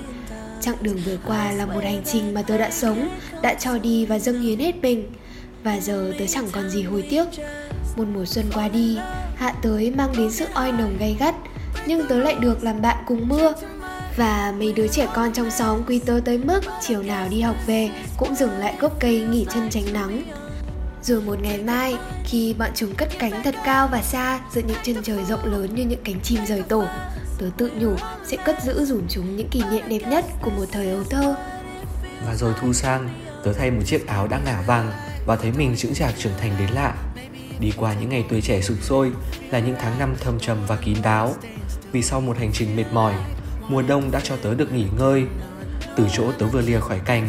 Chặng 0.60 0.76
đường 0.80 0.98
vừa 1.06 1.16
qua 1.26 1.52
là 1.52 1.66
một 1.66 1.84
hành 1.84 2.02
trình 2.04 2.34
mà 2.34 2.42
tớ 2.42 2.58
đã 2.58 2.70
sống, 2.70 3.08
đã 3.42 3.54
cho 3.54 3.78
đi 3.78 4.06
và 4.06 4.18
dâng 4.18 4.40
hiến 4.40 4.58
hết 4.58 4.74
mình. 4.82 5.10
Và 5.64 5.80
giờ 5.80 6.12
tớ 6.18 6.26
chẳng 6.26 6.46
còn 6.52 6.70
gì 6.70 6.82
hối 6.82 7.02
tiếc. 7.10 7.24
Một 7.96 8.04
mùa 8.14 8.24
xuân 8.24 8.44
qua 8.54 8.68
đi, 8.68 8.98
hạ 9.36 9.54
tới 9.62 9.92
mang 9.96 10.12
đến 10.18 10.30
sự 10.30 10.44
oi 10.54 10.72
nồng 10.72 10.96
gay 10.98 11.16
gắt 11.20 11.34
nhưng 11.88 12.06
tớ 12.08 12.18
lại 12.18 12.34
được 12.34 12.64
làm 12.64 12.82
bạn 12.82 12.96
cùng 13.06 13.28
mưa 13.28 13.52
và 14.16 14.54
mấy 14.58 14.72
đứa 14.72 14.88
trẻ 14.88 15.08
con 15.14 15.32
trong 15.32 15.50
xóm 15.50 15.82
quý 15.86 15.98
tớ 15.98 16.20
tới 16.24 16.38
mức 16.38 16.60
chiều 16.80 17.02
nào 17.02 17.28
đi 17.28 17.40
học 17.40 17.56
về 17.66 17.90
cũng 18.16 18.34
dừng 18.34 18.58
lại 18.58 18.74
gốc 18.80 18.92
cây 19.00 19.20
nghỉ 19.20 19.46
chân 19.54 19.70
tránh 19.70 19.92
nắng 19.92 20.22
rồi 21.02 21.20
một 21.20 21.40
ngày 21.42 21.58
mai 21.58 21.96
khi 22.24 22.54
bọn 22.58 22.70
chúng 22.74 22.94
cất 22.94 23.08
cánh 23.18 23.42
thật 23.44 23.54
cao 23.64 23.88
và 23.92 24.02
xa 24.02 24.40
giữa 24.54 24.60
những 24.66 24.76
chân 24.82 24.96
trời 25.02 25.24
rộng 25.24 25.44
lớn 25.44 25.74
như 25.74 25.84
những 25.84 26.02
cánh 26.04 26.20
chim 26.20 26.46
rời 26.46 26.62
tổ 26.62 26.84
tớ 27.38 27.46
tự 27.56 27.70
nhủ 27.80 27.94
sẽ 28.26 28.36
cất 28.44 28.62
giữ 28.62 28.84
dùm 28.84 29.02
chúng 29.08 29.36
những 29.36 29.48
kỷ 29.48 29.62
niệm 29.70 29.84
đẹp 29.88 30.00
nhất 30.08 30.24
của 30.42 30.50
một 30.50 30.64
thời 30.72 30.90
ấu 30.90 31.04
thơ 31.04 31.34
Và 32.26 32.34
rồi 32.34 32.54
thu 32.60 32.72
sang, 32.72 33.08
tớ 33.44 33.52
thay 33.52 33.70
một 33.70 33.82
chiếc 33.86 34.06
áo 34.06 34.28
đã 34.28 34.40
ngả 34.44 34.62
vàng 34.66 34.92
và 35.26 35.36
thấy 35.36 35.52
mình 35.52 35.76
chững 35.76 35.94
chạc 35.94 36.14
trưởng 36.18 36.32
thành 36.40 36.52
đến 36.58 36.68
lạ. 36.74 36.94
Đi 37.60 37.72
qua 37.76 37.94
những 38.00 38.10
ngày 38.10 38.24
tuổi 38.30 38.40
trẻ 38.40 38.60
sụp 38.60 38.76
sôi 38.82 39.12
là 39.50 39.58
những 39.58 39.76
tháng 39.80 39.98
năm 39.98 40.14
thâm 40.20 40.38
trầm 40.40 40.58
và 40.66 40.76
kín 40.76 40.96
đáo. 41.02 41.34
Vì 41.92 42.02
sau 42.02 42.20
một 42.20 42.38
hành 42.38 42.50
trình 42.52 42.76
mệt 42.76 42.84
mỏi, 42.92 43.14
mùa 43.68 43.82
đông 43.82 44.10
đã 44.10 44.20
cho 44.20 44.36
tớ 44.36 44.54
được 44.54 44.72
nghỉ 44.72 44.86
ngơi. 44.98 45.24
Từ 45.96 46.06
chỗ 46.12 46.32
tớ 46.32 46.46
vừa 46.46 46.60
lìa 46.60 46.80
khỏi 46.80 47.00
cành, 47.04 47.28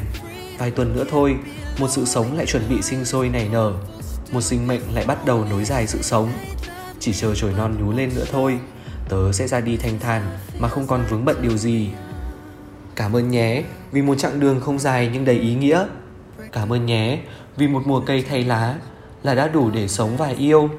vài 0.58 0.72
tuần 0.72 0.96
nữa 0.96 1.06
thôi, 1.12 1.36
một 1.80 1.88
sự 1.90 2.06
sống 2.06 2.38
lại 2.38 2.46
chuẩn 2.46 2.64
bị 2.70 2.82
sinh 2.82 3.06
sôi 3.06 3.30
nảy 3.30 3.50
nở. 3.52 3.74
Một 4.32 4.42
sinh 4.42 4.68
mệnh 4.68 4.82
lại 4.94 5.06
bắt 5.06 5.26
đầu 5.26 5.46
nối 5.46 5.66
dài 5.66 5.88
sự 5.88 6.02
sống. 6.02 6.32
Chỉ 7.00 7.14
chờ 7.14 7.36
chồi 7.36 7.54
non 7.58 7.76
nhú 7.80 7.92
lên 7.92 8.10
nữa 8.16 8.26
thôi, 8.32 8.60
tớ 9.10 9.32
sẽ 9.32 9.48
ra 9.48 9.60
đi 9.60 9.78
thanh 9.78 10.00
thản 10.00 10.22
mà 10.60 10.68
không 10.68 10.88
còn 10.88 11.06
vướng 11.10 11.26
bận 11.26 11.42
điều 11.42 11.58
gì. 11.58 11.90
Cảm 12.96 13.16
ơn 13.16 13.32
nhé, 13.32 13.64
vì 13.92 14.02
một 14.02 14.16
chặng 14.16 14.40
đường 14.40 14.62
không 14.62 14.80
dài 14.80 15.10
nhưng 15.14 15.26
đầy 15.26 15.36
ý 15.36 15.56
nghĩa. 15.56 15.86
Cảm 16.52 16.74
ơn 16.74 16.86
nhé, 16.86 17.20
vì 17.58 17.68
một 17.68 17.82
mùa 17.86 18.02
cây 18.02 18.26
thay 18.30 18.44
lá 18.44 18.76
là 19.24 19.36
đã 19.36 19.48
đủ 19.48 19.70
để 19.70 19.88
sống 19.88 20.18
và 20.18 20.28
yêu. 20.28 20.70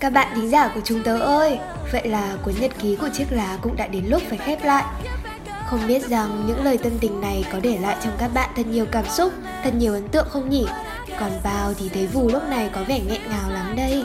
Các 0.00 0.12
bạn 0.12 0.28
thính 0.34 0.50
giả 0.50 0.72
của 0.74 0.80
chúng 0.84 1.02
tớ 1.02 1.18
ơi, 1.18 1.58
vậy 1.92 2.08
là 2.08 2.36
cuốn 2.42 2.54
nhật 2.60 2.70
ký 2.78 2.96
của 2.96 3.08
chiếc 3.12 3.26
lá 3.30 3.58
cũng 3.62 3.76
đã 3.76 3.86
đến 3.86 4.04
lúc 4.06 4.22
phải 4.28 4.38
khép 4.38 4.64
lại. 4.64 4.84
Không 5.66 5.86
biết 5.86 6.02
rằng 6.08 6.44
những 6.46 6.64
lời 6.64 6.78
tâm 6.78 6.92
tình 7.00 7.20
này 7.20 7.44
có 7.52 7.60
để 7.62 7.78
lại 7.78 7.96
trong 8.04 8.12
các 8.18 8.30
bạn 8.34 8.50
thật 8.56 8.66
nhiều 8.66 8.86
cảm 8.92 9.04
xúc, 9.08 9.32
thật 9.64 9.74
nhiều 9.74 9.92
ấn 9.92 10.08
tượng 10.08 10.26
không 10.30 10.50
nhỉ? 10.50 10.66
Còn 11.20 11.30
bao 11.44 11.74
thì 11.74 11.88
thấy 11.88 12.06
Vù 12.06 12.28
lúc 12.28 12.42
này 12.48 12.70
có 12.72 12.84
vẻ 12.88 13.00
nghẹn 13.00 13.20
ngào 13.30 13.50
lắm 13.50 13.76
đây. 13.76 14.04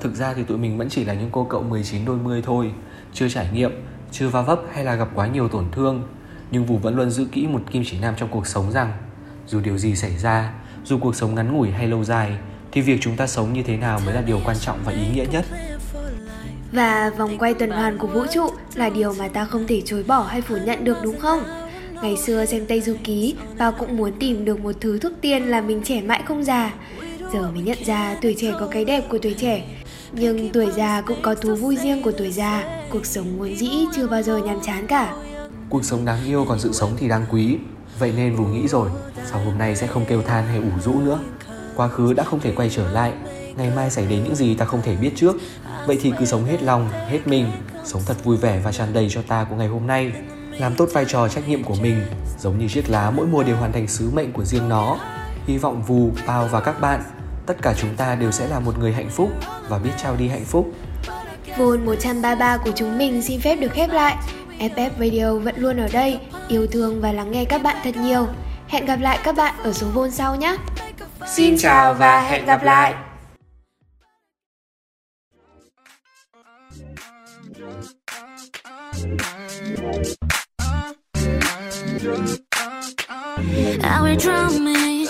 Thực 0.00 0.14
ra 0.14 0.34
thì 0.34 0.42
tụi 0.42 0.58
mình 0.58 0.78
vẫn 0.78 0.88
chỉ 0.88 1.04
là 1.04 1.14
những 1.14 1.28
cô 1.32 1.44
cậu 1.44 1.62
19 1.62 2.04
đôi 2.04 2.16
mươi 2.16 2.42
thôi 2.46 2.72
Chưa 3.12 3.28
trải 3.28 3.48
nghiệm, 3.52 3.70
chưa 4.12 4.28
va 4.28 4.42
vấp 4.42 4.60
hay 4.72 4.84
là 4.84 4.94
gặp 4.94 5.08
quá 5.14 5.26
nhiều 5.26 5.48
tổn 5.48 5.64
thương 5.72 6.02
Nhưng 6.50 6.64
Vũ 6.64 6.78
vẫn 6.78 6.96
luôn 6.96 7.10
giữ 7.10 7.26
kỹ 7.32 7.46
một 7.46 7.62
kim 7.70 7.82
chỉ 7.86 7.98
nam 7.98 8.14
trong 8.16 8.28
cuộc 8.28 8.46
sống 8.46 8.72
rằng 8.72 8.92
Dù 9.46 9.60
điều 9.60 9.78
gì 9.78 9.96
xảy 9.96 10.16
ra, 10.16 10.52
dù 10.84 10.98
cuộc 10.98 11.16
sống 11.16 11.34
ngắn 11.34 11.56
ngủi 11.56 11.70
hay 11.70 11.86
lâu 11.86 12.04
dài 12.04 12.38
thì 12.72 12.80
việc 12.80 12.98
chúng 13.00 13.16
ta 13.16 13.26
sống 13.26 13.52
như 13.52 13.62
thế 13.62 13.76
nào 13.76 14.00
mới 14.04 14.14
là 14.14 14.20
điều 14.20 14.40
quan 14.44 14.56
trọng 14.60 14.78
và 14.84 14.92
ý 14.92 15.02
nghĩa 15.14 15.26
nhất 15.32 15.44
Và 16.72 17.10
vòng 17.18 17.38
quay 17.38 17.54
tuần 17.54 17.70
hoàn 17.70 17.98
của 17.98 18.06
vũ 18.06 18.24
trụ 18.32 18.50
là 18.74 18.88
điều 18.88 19.14
mà 19.18 19.28
ta 19.28 19.44
không 19.44 19.66
thể 19.66 19.82
chối 19.84 20.02
bỏ 20.02 20.22
hay 20.22 20.40
phủ 20.40 20.56
nhận 20.64 20.84
được 20.84 20.96
đúng 21.02 21.18
không? 21.18 21.42
Ngày 22.02 22.16
xưa 22.16 22.44
xem 22.44 22.66
Tây 22.66 22.80
Du 22.80 22.94
Ký, 23.04 23.34
bao 23.58 23.72
cũng 23.72 23.96
muốn 23.96 24.12
tìm 24.18 24.44
được 24.44 24.60
một 24.60 24.72
thứ 24.80 24.98
thuốc 24.98 25.12
tiên 25.20 25.42
làm 25.42 25.66
mình 25.66 25.82
trẻ 25.84 26.02
mãi 26.02 26.22
không 26.26 26.44
già. 26.44 26.72
Giờ 27.32 27.50
mới 27.50 27.62
nhận 27.62 27.84
ra 27.84 28.16
tuổi 28.22 28.36
trẻ 28.38 28.52
có 28.60 28.66
cái 28.66 28.84
đẹp 28.84 29.04
của 29.08 29.18
tuổi 29.18 29.34
trẻ, 29.34 29.62
nhưng 30.12 30.50
tuổi 30.52 30.68
già 30.76 31.00
cũng 31.00 31.22
có 31.22 31.34
thú 31.34 31.54
vui 31.54 31.76
riêng 31.76 32.02
của 32.02 32.12
tuổi 32.12 32.30
già. 32.30 32.64
Cuộc 32.90 33.06
sống 33.06 33.38
muốn 33.38 33.56
dĩ 33.56 33.70
chưa 33.96 34.06
bao 34.06 34.22
giờ 34.22 34.38
nhàm 34.38 34.60
chán 34.62 34.86
cả. 34.86 35.14
Cuộc 35.68 35.84
sống 35.84 36.04
đáng 36.04 36.18
yêu 36.26 36.44
còn 36.48 36.58
sự 36.58 36.72
sống 36.72 36.96
thì 36.98 37.08
đáng 37.08 37.26
quý 37.30 37.56
Vậy 37.98 38.12
nên 38.16 38.36
Vũ 38.36 38.44
nghĩ 38.44 38.68
rồi 38.68 38.90
Sau 39.30 39.44
hôm 39.44 39.58
nay 39.58 39.76
sẽ 39.76 39.86
không 39.86 40.04
kêu 40.08 40.22
than 40.22 40.46
hay 40.46 40.56
ủ 40.56 40.70
rũ 40.84 41.00
nữa 41.00 41.18
Quá 41.80 41.88
khứ 41.88 42.12
đã 42.12 42.24
không 42.24 42.40
thể 42.40 42.52
quay 42.56 42.70
trở 42.70 42.90
lại 42.90 43.12
Ngày 43.56 43.70
mai 43.76 43.90
xảy 43.90 44.06
đến 44.06 44.24
những 44.24 44.34
gì 44.34 44.54
ta 44.54 44.64
không 44.64 44.82
thể 44.82 44.96
biết 44.96 45.10
trước 45.16 45.36
Vậy 45.86 45.98
thì 46.02 46.12
cứ 46.18 46.24
sống 46.24 46.44
hết 46.44 46.62
lòng, 46.62 46.88
hết 47.08 47.26
mình 47.26 47.52
Sống 47.84 48.02
thật 48.06 48.24
vui 48.24 48.36
vẻ 48.36 48.60
và 48.64 48.72
tràn 48.72 48.92
đầy 48.92 49.08
cho 49.10 49.22
ta 49.22 49.44
của 49.44 49.56
ngày 49.56 49.68
hôm 49.68 49.86
nay 49.86 50.12
làm 50.60 50.74
tốt 50.74 50.88
vai 50.92 51.04
trò 51.08 51.28
trách 51.28 51.48
nhiệm 51.48 51.64
của 51.64 51.74
mình, 51.82 52.02
giống 52.38 52.58
như 52.58 52.68
chiếc 52.68 52.90
lá 52.90 53.10
mỗi 53.10 53.26
mùa 53.26 53.42
đều 53.42 53.56
hoàn 53.56 53.72
thành 53.72 53.88
sứ 53.88 54.10
mệnh 54.10 54.32
của 54.32 54.44
riêng 54.44 54.68
nó. 54.68 54.98
Hy 55.46 55.58
vọng 55.58 55.82
Vù, 55.82 56.10
Pao 56.26 56.48
và 56.48 56.60
các 56.60 56.80
bạn, 56.80 57.02
tất 57.46 57.54
cả 57.62 57.74
chúng 57.76 57.96
ta 57.96 58.14
đều 58.14 58.30
sẽ 58.30 58.48
là 58.48 58.60
một 58.60 58.78
người 58.78 58.92
hạnh 58.92 59.10
phúc 59.10 59.30
và 59.68 59.78
biết 59.78 59.90
trao 60.02 60.16
đi 60.16 60.28
hạnh 60.28 60.44
phúc. 60.44 60.72
Vôn 61.58 61.86
133 61.86 62.56
của 62.56 62.70
chúng 62.76 62.98
mình 62.98 63.22
xin 63.22 63.40
phép 63.40 63.56
được 63.56 63.72
khép 63.72 63.90
lại. 63.90 64.16
FF 64.58 64.90
Radio 64.98 65.34
vẫn 65.34 65.54
luôn 65.56 65.76
ở 65.76 65.88
đây, 65.92 66.18
yêu 66.48 66.66
thương 66.66 67.00
và 67.00 67.12
lắng 67.12 67.32
nghe 67.32 67.44
các 67.44 67.62
bạn 67.62 67.76
thật 67.84 67.96
nhiều. 67.96 68.26
Hẹn 68.68 68.86
gặp 68.86 69.00
lại 69.00 69.18
các 69.24 69.36
bạn 69.36 69.54
ở 69.62 69.72
số 69.72 69.86
Vôn 69.94 70.10
sau 70.10 70.36
nhé. 70.36 70.56
Xin 71.27 71.57
chào 71.57 71.93
và 71.93 72.21
hẹn 72.21 72.45
gặp 72.45 72.63
lại. 72.63 72.95
I 83.83 84.01
will 84.01 84.17
drown 84.17 84.61
me 84.61 85.07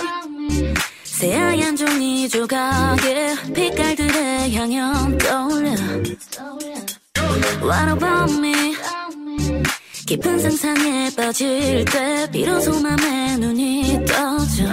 새하얀 1.03 1.75
종이 1.75 2.27
조각에 2.27 3.35
빛깔들의 3.53 4.53
향연 4.53 5.17
떠올려 5.17 5.71
What 7.61 7.87
about 7.89 8.31
me 8.37 8.75
깊은 10.10 10.40
상상에 10.40 11.08
빠질 11.16 11.84
때 11.84 12.28
비로소 12.32 12.80
맘에 12.80 13.36
눈이 13.36 14.04
떠져. 14.06 14.64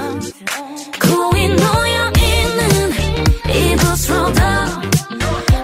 고이 1.00 1.50
놓여있는 1.50 2.92
이 3.54 3.76
부스로도 3.76 4.42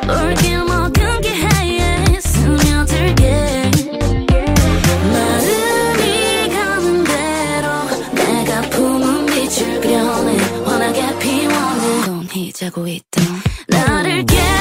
올길 0.07 0.63
먹은 0.63 1.21
기회에 1.21 2.19
스며들게. 2.19 3.71
마음이 5.11 6.49
가는 6.49 7.03
대로 7.03 7.67
내가 8.13 8.61
품은 8.69 9.25
빛을 9.25 9.81
그려내 9.81 10.37
환하게 10.65 11.17
피워내. 11.17 12.05
넌 12.05 12.27
자고 12.53 12.87
있던 12.87 13.25
나를 13.69 14.23
깨 14.27 14.52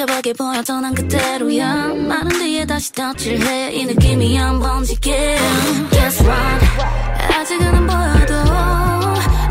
복잡하게 0.00 0.32
보였던 0.32 0.82
난 0.82 0.94
그대로야. 0.94 1.88
마른 1.94 2.28
뒤에 2.30 2.64
다시 2.64 2.92
덧칠해. 2.92 3.72
이 3.72 3.84
느낌이 3.84 4.36
한 4.36 4.58
번지게 4.58 5.36
Guess 5.90 6.22
what? 6.22 6.66
아직은 7.34 7.66
안 7.66 7.86
보여도 7.86 8.34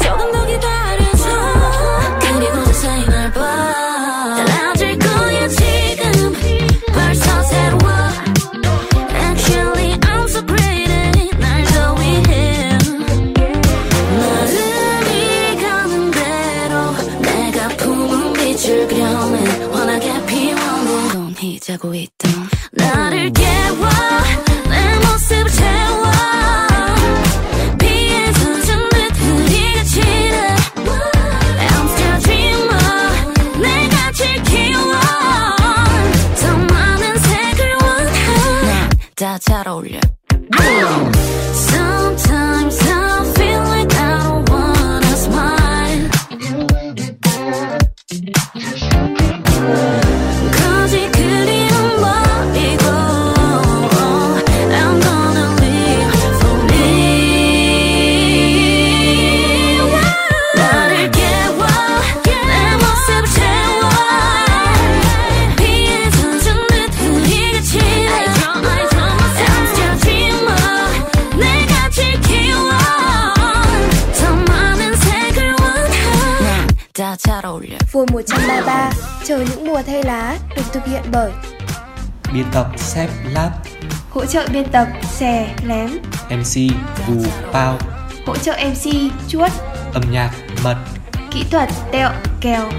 조금 0.03 0.31
더 0.31 0.45
기다려줘. 0.47 1.25
그리고 2.21 2.63
자세히 2.65 3.05
날봐 3.07 3.78
chờ 79.29 79.45
những 79.49 79.67
mùa 79.67 79.81
thay 79.81 80.03
lá 80.03 80.37
được 80.55 80.63
thực 80.73 80.85
hiện 80.85 81.03
bởi 81.11 81.31
Biên 82.33 82.45
tập 82.53 82.67
xếp, 82.77 83.09
Lab. 83.33 83.51
Hỗ 84.09 84.25
trợ 84.25 84.47
biên 84.53 84.67
tập 84.71 84.87
Xè 85.03 85.55
Lém. 85.65 85.89
MC 86.29 86.75
Vù 87.07 87.23
bao 87.53 87.77
Hỗ 88.25 88.35
trợ 88.35 88.53
MC 88.53 88.91
Chuốt. 89.27 89.51
Âm 89.93 90.03
nhạc 90.11 90.31
Mật. 90.63 90.75
Kỹ 91.31 91.43
thuật 91.51 91.69
Tẹo 91.91 92.09
Kèo. 92.41 92.69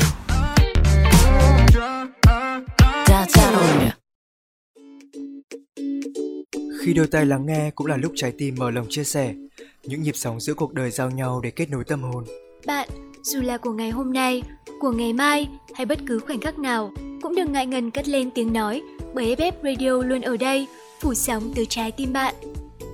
Khi 6.81 6.95
đôi 6.95 7.07
tay 7.07 7.27
lắng 7.27 7.47
nghe 7.47 7.71
cũng 7.75 7.87
là 7.87 7.97
lúc 7.97 8.13
trái 8.17 8.33
tim 8.39 8.55
mở 8.59 8.71
lòng 8.71 8.87
chia 8.91 9.05
sẻ 9.05 9.35
Những 9.83 10.03
nhịp 10.03 10.17
sóng 10.17 10.41
giữa 10.41 10.55
cuộc 10.55 10.73
đời 10.73 10.91
giao 10.91 11.11
nhau 11.11 11.41
để 11.43 11.51
kết 11.51 11.71
nối 11.71 11.85
tâm 11.85 12.03
hồn. 12.03 12.25
Bạn 12.67 12.89
dù 13.23 13.41
là 13.41 13.59
của 13.59 13.73
ngày 13.73 13.91
hôm 13.91 14.13
nay, 14.13 14.43
của 14.81 14.91
ngày 14.91 15.13
mai 15.13 15.49
hay 15.75 15.87
bất 15.87 15.99
cứ 16.07 16.19
khoảnh 16.19 16.41
khắc 16.41 16.59
nào, 16.59 16.91
cũng 17.23 17.35
đừng 17.35 17.53
ngại 17.53 17.67
ngần 17.67 17.91
cất 17.91 18.09
lên 18.09 18.31
tiếng 18.31 18.53
nói 18.53 18.83
bởi 19.15 19.37
FF 19.37 19.53
Radio 19.63 19.91
luôn 19.91 20.21
ở 20.21 20.37
đây, 20.37 20.67
phủ 21.01 21.15
sóng 21.15 21.53
từ 21.55 21.65
trái 21.69 21.93
tim 21.93 22.13
bạn. 22.13 22.35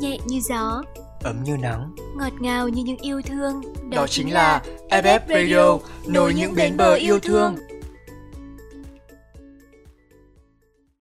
Nhẹ 0.00 0.18
như 0.26 0.40
gió, 0.48 0.82
Ấm 1.22 1.42
như 1.44 1.56
nắng. 1.56 1.94
ngọt 2.18 2.32
ngào 2.40 2.68
như 2.68 2.84
những 2.84 2.96
yêu 2.96 3.22
thương. 3.22 3.62
Đó 3.90 4.06
chính 4.06 4.32
là 4.32 4.62
FF 4.88 5.20
Radio, 5.28 5.78
nối 6.06 6.34
những 6.34 6.54
bến 6.54 6.76
bờ 6.76 6.94
yêu 6.94 7.20
thương. 7.20 7.56